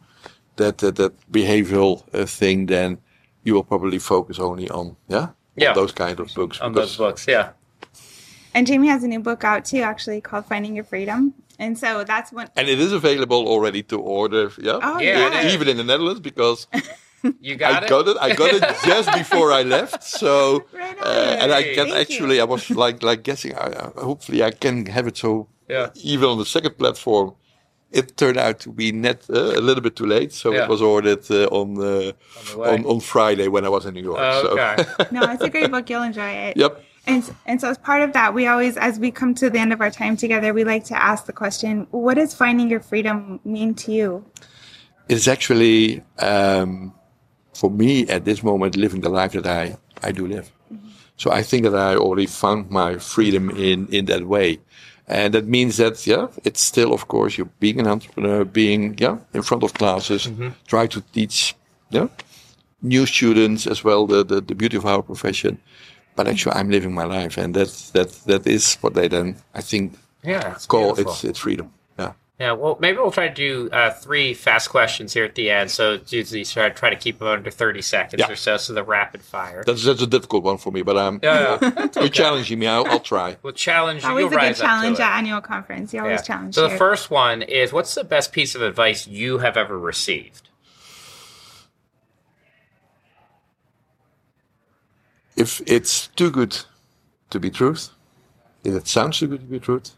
that 0.57 0.79
that, 0.79 0.97
that 0.97 1.13
behavioral 1.31 2.03
uh, 2.15 2.27
thing, 2.27 2.67
then 2.67 2.99
you 3.45 3.55
will 3.55 3.65
probably 3.65 3.99
focus 3.99 4.39
only 4.39 4.69
on 4.71 4.97
yeah, 5.09 5.29
Yeah. 5.57 5.71
on 5.71 5.75
those 5.75 5.93
kind 5.93 6.19
of 6.21 6.33
books. 6.35 6.61
On 6.61 6.73
those 6.73 6.97
books, 6.97 7.27
yeah. 7.27 7.51
And 8.55 8.67
Jamie 8.67 8.89
has 8.89 9.03
a 9.03 9.09
new 9.09 9.21
book 9.21 9.45
out 9.45 9.65
too, 9.65 9.79
actually 9.81 10.21
called 10.21 10.45
Finding 10.47 10.75
Your 10.77 10.85
Freedom. 10.85 11.33
And 11.59 11.79
so 11.79 12.05
that's 12.05 12.33
one 12.33 12.49
And 12.57 12.69
it 12.69 12.79
is 12.81 12.93
available 12.93 13.47
already 13.49 13.83
to 13.85 13.99
order. 13.99 14.51
Yeah, 14.59 14.79
Oh, 14.83 14.99
Yeah, 14.99 15.43
yeah. 15.43 15.53
even 15.55 15.69
in 15.69 15.77
the 15.77 15.85
Netherlands 15.85 16.21
because 16.21 16.67
You 17.41 17.55
got 17.57 17.83
I 17.83 17.87
it? 17.87 17.89
got 17.89 18.09
it. 18.09 18.17
I 18.21 18.35
got 18.35 18.53
it 18.53 18.63
just 18.85 19.13
before 19.13 19.53
I 19.53 19.63
left. 19.63 20.03
So, 20.03 20.65
Right 20.73 20.97
uh, 21.01 21.39
and 21.41 21.53
I 21.53 21.63
can 21.63 21.87
Thank 21.89 22.01
actually, 22.11 22.41
I 22.41 22.45
was 22.45 22.69
like 22.71 23.03
like 23.03 23.23
guessing. 23.23 23.55
I, 23.55 23.67
uh, 23.83 23.91
hopefully, 24.03 24.43
I 24.43 24.51
can 24.51 24.87
have 24.87 25.07
it 25.07 25.17
so 25.17 25.47
Yeah. 25.69 25.91
even 26.03 26.29
on 26.29 26.39
the 26.39 26.45
second 26.47 26.77
platform. 26.79 27.35
It 27.93 28.17
turned 28.17 28.39
out 28.39 28.59
to 28.61 28.73
be 28.73 28.91
net 28.93 29.25
uh, 29.31 29.59
a 29.59 29.61
little 29.61 29.83
bit 29.83 29.97
too 29.97 30.07
late, 30.07 30.33
so 30.33 30.53
Yeah. 30.53 30.65
it 30.65 30.69
was 30.69 30.81
ordered 30.81 31.31
uh, 31.31 31.47
on 31.61 31.77
uh, 31.79 32.13
On 32.57 32.69
on 32.69 32.87
on 32.87 33.01
Friday 33.01 33.49
when 33.49 33.65
I 33.65 33.69
was 33.69 33.85
in 33.87 33.95
New 33.95 34.03
York. 34.03 34.19
Oh, 34.21 34.43
so. 34.43 35.07
No, 35.11 35.23
it's 35.33 35.43
a 35.43 35.51
great 35.51 35.71
book. 35.71 35.91
You'll 35.91 36.03
enjoy 36.03 36.31
it. 36.49 36.57
Yep. 36.57 36.73
And, 37.07 37.23
and 37.47 37.61
so 37.61 37.69
as 37.69 37.79
part 37.79 38.03
of 38.03 38.13
that, 38.13 38.33
we 38.33 38.47
always, 38.47 38.77
as 38.77 38.99
we 39.01 39.11
come 39.11 39.35
to 39.35 39.51
the 39.51 39.59
end 39.59 39.73
of 39.73 39.81
our 39.81 39.91
time 39.91 40.17
together, 40.17 40.55
we 40.55 40.63
like 40.65 40.85
to 40.85 41.03
ask 41.03 41.27
the 41.27 41.33
question, 41.33 41.87
what 41.91 42.15
does 42.15 42.33
finding 42.33 42.71
your 42.71 42.79
freedom 42.81 43.41
mean 43.45 43.75
to 43.75 43.93
you? 43.93 44.25
It's 45.09 45.27
actually 45.27 46.03
um, 46.21 46.95
for 47.55 47.71
me 47.71 48.07
at 48.09 48.25
this 48.25 48.43
moment 48.43 48.77
living 48.77 49.01
the 49.01 49.09
life 49.09 49.33
that 49.33 49.47
I 49.47 49.77
I 50.03 50.13
do 50.13 50.27
live. 50.27 50.51
So 51.17 51.31
I 51.31 51.43
think 51.43 51.65
that 51.65 51.75
I 51.75 51.97
already 51.97 52.27
found 52.27 52.71
my 52.71 52.99
freedom 52.99 53.51
in 53.51 53.87
in 53.89 54.07
that 54.07 54.25
way, 54.27 54.61
and 55.13 55.35
that 55.35 55.47
means 55.47 55.77
that 55.77 56.07
yeah, 56.07 56.27
it's 56.45 56.61
still 56.61 56.93
of 56.93 57.07
course 57.07 57.37
you're 57.37 57.53
being 57.61 57.81
an 57.81 57.87
entrepreneur, 57.87 58.45
being 58.45 58.95
yeah 58.99 59.19
in 59.35 59.43
front 59.43 59.63
of 59.63 59.75
classes, 59.75 60.27
mm-hmm. 60.27 60.49
try 60.67 60.87
to 60.87 61.01
teach 61.13 61.55
yeah 61.91 62.09
new 62.81 63.07
students 63.07 63.67
as 63.67 63.85
well 63.85 64.07
the, 64.07 64.25
the 64.25 64.41
the 64.41 64.55
beauty 64.55 64.77
of 64.77 64.87
our 64.87 65.03
profession. 65.03 65.59
But 66.17 66.29
actually, 66.29 66.57
I'm 66.57 66.71
living 66.71 66.95
my 66.95 67.05
life, 67.05 67.43
and 67.43 67.55
that 67.55 67.71
that 67.93 68.11
that 68.27 68.47
is 68.47 68.77
what 68.81 68.95
they 68.95 69.09
then 69.09 69.37
I 69.55 69.63
think 69.63 69.93
Yeah. 70.25 70.55
It's 70.55 70.67
call 70.67 70.95
beautiful. 70.95 71.13
it's 71.13 71.25
it's 71.25 71.39
freedom. 71.39 71.69
Yeah. 72.39 72.47
Yeah, 72.47 72.53
well, 72.53 72.77
maybe 72.81 72.99
we'll 72.99 73.11
try 73.13 73.29
to 73.29 73.35
do 73.35 73.71
uh, 73.71 73.91
three 73.93 74.35
fast 74.35 74.69
questions 74.71 75.13
here 75.13 75.25
at 75.25 75.35
the 75.37 75.51
end. 75.51 75.71
So 75.71 76.01
usually 76.09 76.45
try, 76.45 76.71
try 76.71 76.91
to 76.91 76.97
keep 76.97 77.19
them 77.19 77.29
under 77.29 77.51
30 77.51 77.83
seconds 77.83 78.21
Yeah. 78.21 78.33
or 78.33 78.37
so, 78.37 78.57
so 78.57 78.73
the 78.73 78.83
rapid 78.83 79.23
fire. 79.23 79.63
That's 79.65 79.85
that's 79.85 80.03
a 80.03 80.07
difficult 80.07 80.43
one 80.43 80.59
for 80.59 80.73
me, 80.73 80.83
but 80.83 80.97
um, 80.97 81.21
Yeah, 81.23 81.59
yeah. 81.63 81.89
you're 81.97 82.09
challenging 82.09 82.59
me. 82.59 82.67
I'll, 82.67 82.87
I'll 82.87 83.01
try. 83.01 83.37
We'll 83.43 83.53
challenge 83.53 84.03
you. 84.03 84.09
Always 84.09 84.23
You'll 84.23 84.29
a 84.29 84.31
good 84.31 84.37
rise 84.37 84.51
up 84.51 84.57
to 84.57 84.63
challenge 84.63 85.01
at 85.01 85.19
annual 85.19 85.41
conference. 85.41 85.93
You 85.95 86.01
always 86.01 86.21
Yeah. 86.21 86.23
challenge 86.23 86.55
So 86.55 86.69
the 86.69 86.77
first 86.77 87.11
one 87.11 87.43
is 87.43 87.73
what's 87.73 87.95
the 87.95 88.05
best 88.05 88.33
piece 88.33 88.55
of 88.55 88.63
advice 88.63 89.07
you 89.07 89.39
have 89.39 89.57
ever 89.57 89.79
received? 89.79 90.49
if 95.37 95.63
it's 95.67 96.09
too 96.09 96.31
good 96.31 96.57
to 97.31 97.41
be 97.41 97.51
truth, 97.51 97.91
if 98.65 98.75
it 98.75 98.87
sounds 98.87 99.19
too 99.19 99.27
good 99.29 99.41
to 99.41 99.47
be 99.47 99.59
truth, 99.59 99.93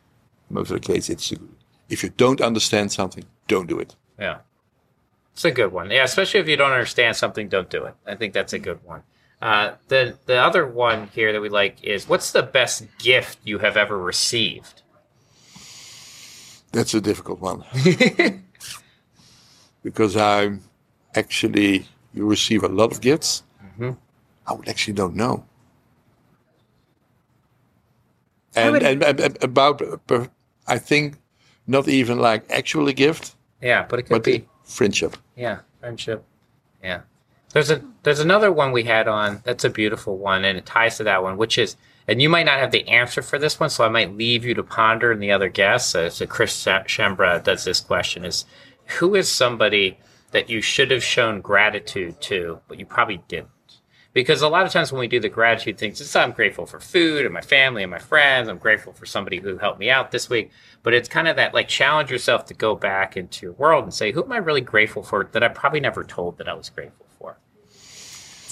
most 0.49 0.71
of 0.71 0.81
the 0.81 0.87
case 0.93 1.11
it's 1.11 1.29
too 1.29 1.37
good. 1.37 1.49
If 1.89 2.03
you 2.03 2.11
don't 2.11 2.41
understand 2.41 2.93
something, 2.93 3.25
don't 3.49 3.67
do 3.69 3.79
it. 3.79 3.95
Yeah. 4.19 4.39
It's 5.33 5.45
a 5.45 5.51
good 5.51 5.73
one. 5.73 5.91
Yeah, 5.91 6.05
especially 6.05 6.41
if 6.41 6.49
you 6.49 6.57
don't 6.57 6.73
understand 6.73 7.17
something, 7.17 7.49
don't 7.49 7.69
do 7.69 7.85
it. 7.85 7.95
I 8.07 8.15
think 8.15 8.33
that's 8.35 8.53
a 8.53 8.59
good 8.59 8.79
one. 8.85 9.03
Uh, 9.43 9.73
the 9.89 10.17
the 10.27 10.37
other 10.37 10.65
one 10.67 11.09
here 11.09 11.33
that 11.33 11.41
we 11.41 11.49
like 11.49 11.83
is 11.83 12.09
what's 12.09 12.31
the 12.33 12.43
best 12.43 12.87
gift 12.99 13.39
you 13.45 13.59
have 13.59 13.77
ever 13.77 13.99
received? 13.99 14.83
That's 16.73 16.95
a 16.95 17.01
difficult 17.01 17.41
one. 17.41 17.65
because 19.83 20.17
I'm 20.17 20.63
actually, 21.15 21.87
you 22.15 22.27
receive 22.27 22.63
a 22.65 22.69
lot 22.69 22.91
of 22.93 23.01
gifts. 23.01 23.43
I 24.47 24.53
would 24.53 24.69
actually 24.69 24.95
don't 24.95 25.15
know. 25.17 25.45
And, 28.55 28.73
would- 28.73 28.83
and, 28.83 29.03
and- 29.03 29.21
and 29.21 29.43
about, 29.43 29.83
I 30.67 30.79
think, 30.79 31.17
not 31.67 31.89
even 31.89 32.19
like 32.19 32.45
actually 32.51 32.93
gift, 32.93 33.35
Yeah, 33.61 33.87
but 33.89 33.99
it 33.99 34.03
could 34.05 34.11
but 34.15 34.25
be 34.25 34.47
friendship. 34.65 35.17
Yeah, 35.37 35.61
friendship. 35.81 36.25
Yeah. 36.83 37.01
There's 37.53 37.71
a 37.71 37.83
there's 38.03 38.21
another 38.21 38.51
one 38.51 38.73
we 38.73 38.85
had 38.85 39.07
on 39.09 39.41
that's 39.45 39.65
a 39.65 39.71
beautiful 39.71 40.19
one 40.19 40.45
and 40.45 40.59
it 40.59 40.67
ties 40.67 40.97
to 40.99 41.05
that 41.05 41.23
one, 41.23 41.37
which 41.37 41.57
is 41.57 41.77
and 42.07 42.21
you 42.21 42.29
might 42.29 42.45
not 42.47 42.59
have 42.59 42.71
the 42.73 42.87
answer 42.89 43.23
for 43.23 43.39
this 43.39 43.59
one, 43.59 43.71
so 43.71 43.85
I 43.85 43.89
might 43.89 44.15
leave 44.17 44.45
you 44.45 44.53
to 44.55 44.63
ponder 44.63 45.11
and 45.13 45.23
the 45.23 45.33
other 45.33 45.49
guests. 45.49 45.95
Uh, 45.95 46.11
so 46.11 46.27
Chris 46.27 46.53
Schembra 46.65 47.43
does 47.43 47.65
this 47.65 47.81
question 47.81 48.25
is 48.25 48.45
who 48.99 49.15
is 49.15 49.31
somebody 49.31 49.99
that 50.33 50.51
you 50.51 50.61
should 50.61 50.91
have 50.91 51.03
shown 51.03 51.41
gratitude 51.41 52.21
to, 52.23 52.61
but 52.69 52.79
you 52.79 52.85
probably 52.85 53.23
didn't? 53.29 53.49
Because 54.15 54.43
a 54.43 54.49
lot 54.49 54.65
of 54.65 54.73
times 54.73 54.93
when 54.93 55.01
we 55.01 55.09
do 55.09 55.21
the 55.21 55.29
gratitude 55.29 55.77
things, 55.77 56.01
it's 56.01 56.15
I'm 56.15 56.33
grateful 56.33 56.67
for 56.67 56.81
food 56.81 57.25
and 57.25 57.35
my 57.35 57.41
family 57.41 57.83
and 57.83 57.91
my 57.91 57.99
friends. 57.99 58.49
I'm 58.49 58.59
grateful 58.59 58.93
for 58.93 59.05
somebody 59.07 59.39
who 59.39 59.59
helped 59.59 59.81
me 59.81 59.91
out 59.91 60.13
this 60.13 60.31
week. 60.31 60.51
But 60.85 60.95
it's 60.95 61.09
kind 61.09 61.29
of 61.29 61.35
that 61.37 61.53
like 61.53 61.69
challenge 61.69 62.11
yourself 62.11 62.47
to 62.47 62.55
go 62.55 62.77
back 62.77 63.17
into 63.17 63.45
your 63.45 63.55
world 63.55 63.85
and 63.85 63.93
say, 63.93 64.13
who 64.13 64.25
am 64.25 64.33
I 64.33 64.37
really 64.37 64.61
grateful 64.61 65.03
for 65.03 65.29
that 65.33 65.43
I 65.43 65.49
probably 65.49 65.81
never 65.81 66.05
told 66.05 66.39
that 66.39 66.49
I 66.49 66.55
was 66.55 66.71
grateful 66.71 67.07
for? 67.19 67.39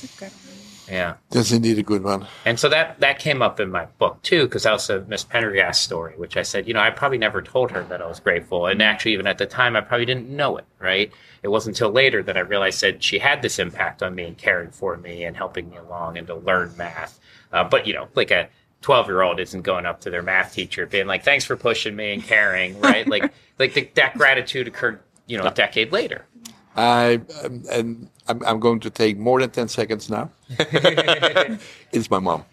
A 0.02 0.18
good 0.18 0.32
one. 0.32 0.51
Yeah. 0.92 1.14
That's 1.30 1.52
indeed 1.52 1.78
a 1.78 1.82
good 1.82 2.04
one. 2.04 2.26
And 2.44 2.60
so 2.60 2.68
that 2.68 3.00
that 3.00 3.18
came 3.18 3.40
up 3.40 3.58
in 3.58 3.70
my 3.70 3.86
book 3.96 4.20
too, 4.20 4.44
because 4.44 4.64
that 4.64 4.72
was 4.72 4.90
a 4.90 5.00
Miss 5.00 5.24
Pendergast 5.24 5.80
story, 5.82 6.12
which 6.18 6.36
I 6.36 6.42
said, 6.42 6.68
you 6.68 6.74
know, 6.74 6.80
I 6.80 6.90
probably 6.90 7.16
never 7.16 7.40
told 7.40 7.70
her 7.70 7.82
that 7.84 8.02
I 8.02 8.06
was 8.06 8.20
grateful, 8.20 8.66
and 8.66 8.82
actually, 8.82 9.14
even 9.14 9.26
at 9.26 9.38
the 9.38 9.46
time, 9.46 9.74
I 9.74 9.80
probably 9.80 10.04
didn't 10.04 10.28
know 10.28 10.58
it. 10.58 10.66
Right? 10.78 11.10
It 11.42 11.48
wasn't 11.48 11.76
until 11.76 11.92
later 11.92 12.22
that 12.24 12.36
I 12.36 12.40
realized 12.40 12.82
that 12.82 13.02
she 13.02 13.18
had 13.18 13.40
this 13.40 13.58
impact 13.58 14.02
on 14.02 14.14
me 14.14 14.24
and 14.24 14.36
caring 14.36 14.70
for 14.70 14.98
me 14.98 15.24
and 15.24 15.34
helping 15.34 15.70
me 15.70 15.78
along 15.78 16.18
and 16.18 16.26
to 16.26 16.34
learn 16.34 16.76
math. 16.76 17.18
Uh, 17.54 17.64
but 17.64 17.86
you 17.86 17.94
know, 17.94 18.08
like 18.14 18.30
a 18.30 18.50
12 18.82 19.06
year 19.06 19.22
old 19.22 19.40
isn't 19.40 19.62
going 19.62 19.86
up 19.86 20.02
to 20.02 20.10
their 20.10 20.22
math 20.22 20.52
teacher 20.52 20.84
being 20.84 21.06
like, 21.06 21.24
"Thanks 21.24 21.46
for 21.46 21.56
pushing 21.56 21.96
me 21.96 22.12
and 22.12 22.22
caring," 22.22 22.78
right? 22.80 23.08
like, 23.08 23.32
like 23.58 23.72
the, 23.72 23.88
that 23.94 24.18
gratitude 24.18 24.68
occurred, 24.68 25.00
you 25.26 25.38
know, 25.38 25.46
a 25.46 25.54
decade 25.54 25.90
later. 25.90 26.26
I 26.76 27.20
um, 27.44 27.62
and 27.70 28.08
I'm, 28.28 28.42
I'm 28.44 28.60
going 28.60 28.80
to 28.80 28.90
take 28.90 29.18
more 29.18 29.40
than 29.40 29.50
ten 29.50 29.68
seconds 29.68 30.08
now. 30.08 30.30
it's 31.92 32.10
my 32.10 32.18
mom. 32.18 32.44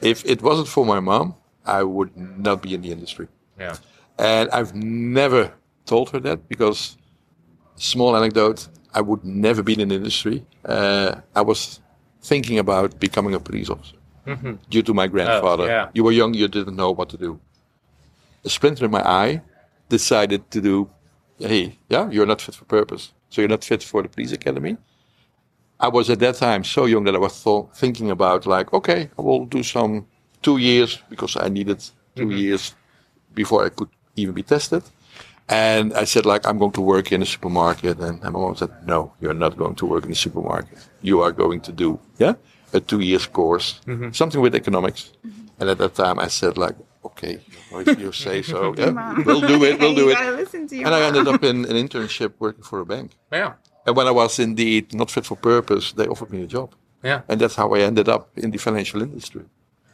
If 0.00 0.24
it 0.24 0.42
wasn't 0.42 0.68
for 0.68 0.86
my 0.86 1.00
mom, 1.00 1.34
I 1.66 1.82
would 1.82 2.16
not 2.16 2.62
be 2.62 2.74
in 2.74 2.82
the 2.82 2.90
industry. 2.90 3.28
Yeah. 3.58 3.76
And 4.18 4.48
I've 4.50 4.74
never 4.74 5.52
told 5.84 6.10
her 6.10 6.20
that 6.20 6.48
because, 6.48 6.96
small 7.76 8.16
anecdote, 8.16 8.68
I 8.94 9.00
would 9.00 9.24
never 9.24 9.62
be 9.62 9.78
in 9.80 9.88
the 9.88 9.94
industry. 9.96 10.44
Uh, 10.64 11.16
I 11.34 11.42
was 11.42 11.80
thinking 12.22 12.58
about 12.58 12.98
becoming 12.98 13.34
a 13.34 13.40
police 13.40 13.68
officer 13.68 13.96
due 14.70 14.82
to 14.82 14.94
my 14.94 15.06
grandfather. 15.06 15.66
yeah. 15.66 15.88
You 15.92 16.04
were 16.04 16.12
young, 16.12 16.32
you 16.32 16.48
didn't 16.48 16.76
know 16.76 16.90
what 16.90 17.10
to 17.10 17.18
do. 17.18 17.38
A 18.44 18.48
splinter 18.48 18.86
in 18.86 18.90
my 18.90 19.02
eye 19.02 19.42
decided 19.90 20.50
to 20.50 20.60
do, 20.62 20.88
hey, 21.38 21.78
yeah, 21.88 22.10
you're 22.10 22.26
not 22.26 22.40
fit 22.40 22.54
for 22.54 22.64
purpose. 22.64 23.12
So 23.30 23.40
you're 23.40 23.48
not 23.48 23.64
fit 23.64 23.82
for 23.82 24.02
the 24.02 24.08
police 24.08 24.32
academy. 24.32 24.76
I 25.80 25.88
was 25.88 26.08
at 26.08 26.20
that 26.20 26.36
time 26.36 26.64
so 26.64 26.86
young 26.86 27.04
that 27.04 27.14
I 27.14 27.18
was 27.18 27.42
th- 27.42 27.66
thinking 27.74 28.10
about 28.10 28.46
like, 28.46 28.72
okay, 28.72 29.10
I 29.18 29.22
will 29.22 29.44
do 29.44 29.62
some 29.62 30.06
two 30.42 30.58
years 30.58 31.02
because 31.10 31.36
I 31.36 31.48
needed 31.48 31.80
2 32.16 32.22
mm-hmm. 32.22 32.30
years 32.30 32.74
before 33.34 33.64
I 33.64 33.70
could 33.70 33.88
even 34.16 34.34
be 34.34 34.42
tested. 34.42 34.82
And 35.48 35.92
I 35.92 36.04
said 36.04 36.24
like, 36.24 36.46
I'm 36.46 36.58
going 36.58 36.72
to 36.72 36.80
work 36.80 37.12
in 37.12 37.22
a 37.22 37.26
supermarket. 37.26 37.98
And 37.98 38.22
my 38.22 38.30
mom 38.30 38.56
said, 38.56 38.70
no, 38.86 39.12
you're 39.20 39.34
not 39.34 39.56
going 39.56 39.74
to 39.74 39.86
work 39.86 40.04
in 40.06 40.12
a 40.12 40.14
supermarket. 40.14 40.78
You 41.02 41.20
are 41.20 41.32
going 41.32 41.60
to 41.62 41.72
do, 41.72 41.98
yeah, 42.18 42.34
a 42.72 42.80
two 42.80 43.00
years 43.00 43.26
course, 43.26 43.80
mm-hmm. 43.86 44.12
something 44.12 44.40
with 44.40 44.54
economics. 44.54 45.12
Mm-hmm. 45.26 45.46
And 45.60 45.70
at 45.70 45.78
that 45.78 45.94
time 45.94 46.18
I 46.18 46.28
said 46.28 46.56
like, 46.56 46.76
okay, 47.04 47.40
if 47.72 47.98
you 48.00 48.12
say 48.12 48.42
so, 48.42 48.74
yeah, 48.78 49.22
we'll 49.24 49.40
do 49.40 49.62
it, 49.64 49.78
we'll 49.80 49.94
do 49.94 50.10
it. 50.10 50.14
gotta 50.14 50.44
to 50.68 50.76
your 50.76 50.86
And 50.86 50.94
I 50.94 51.00
ended 51.02 51.26
up 51.28 51.42
in 51.44 51.64
an 51.64 51.76
internship 51.88 52.32
working 52.38 52.64
for 52.64 52.80
a 52.80 52.86
bank. 52.86 53.12
Yeah. 53.32 53.52
And 53.86 53.96
when 53.96 54.06
I 54.06 54.10
was 54.12 54.38
indeed 54.38 54.94
not 54.94 55.10
fit 55.10 55.26
for 55.26 55.36
purpose, 55.36 55.92
they 55.92 56.06
offered 56.06 56.30
me 56.30 56.42
a 56.42 56.46
job. 56.46 56.74
Yeah. 57.02 57.20
And 57.28 57.40
that's 57.40 57.54
how 57.56 57.74
I 57.74 57.80
ended 57.80 58.08
up 58.08 58.30
in 58.36 58.50
the 58.50 58.58
financial 58.58 59.02
industry. 59.02 59.42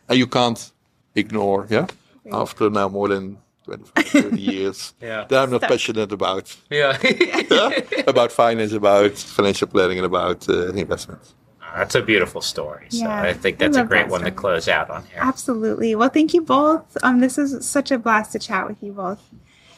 And 0.08 0.18
you 0.18 0.26
can't 0.28 0.72
ignore, 1.14 1.66
yeah, 1.68 1.86
after 2.32 2.70
now 2.70 2.88
more 2.88 3.08
than 3.08 3.38
25, 3.64 4.06
30 4.06 4.40
years, 4.52 4.94
Yeah. 5.00 5.24
that 5.28 5.42
I'm 5.42 5.50
not 5.50 5.60
Stuck. 5.60 5.70
passionate 5.70 6.12
about, 6.12 6.56
Yeah. 6.70 6.96
yeah, 7.02 7.80
about 8.06 8.30
finance, 8.32 8.72
about 8.72 9.12
financial 9.18 9.66
planning, 9.68 9.98
and 9.98 10.06
about 10.06 10.48
uh, 10.48 10.68
investments. 10.72 11.34
That's 11.76 11.94
a 11.94 12.02
beautiful 12.02 12.40
story. 12.40 12.87
So 12.90 12.98
Yeah, 12.98 13.22
I 13.22 13.33
think 13.33 13.59
that's 13.59 13.76
a 13.76 13.85
great 13.85 14.04
that 14.04 14.11
one 14.11 14.22
to 14.22 14.30
close 14.30 14.68
out 14.68 14.90
on 14.90 15.04
here. 15.04 15.20
Absolutely. 15.20 15.94
Well, 15.94 16.09
thank 16.09 16.35
you 16.35 16.42
both. 16.42 16.96
Um, 17.02 17.20
this 17.20 17.38
is 17.38 17.66
such 17.66 17.90
a 17.90 17.98
blast 17.98 18.33
to 18.33 18.38
chat 18.38 18.68
with 18.68 18.83
you 18.83 18.92
both. 18.92 19.22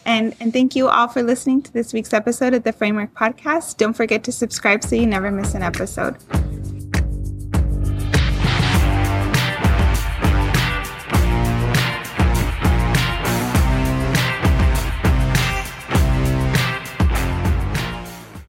And 0.05 0.35
and 0.41 0.53
thank 0.53 0.75
you 0.75 0.89
all 0.89 1.09
for 1.09 1.23
listening 1.23 1.63
to 1.63 1.73
this 1.73 1.93
week's 1.93 2.13
episode 2.13 2.55
of 2.55 2.65
the 2.65 2.73
Framework 2.73 3.15
Podcast. 3.15 3.77
Don't 3.77 3.95
forget 3.95 4.25
to 4.25 4.33
subscribe 4.33 4.83
so 4.83 4.97
you 4.97 5.07
never 5.07 5.31
miss 5.31 5.55
an 5.55 5.63
episode. 5.63 6.17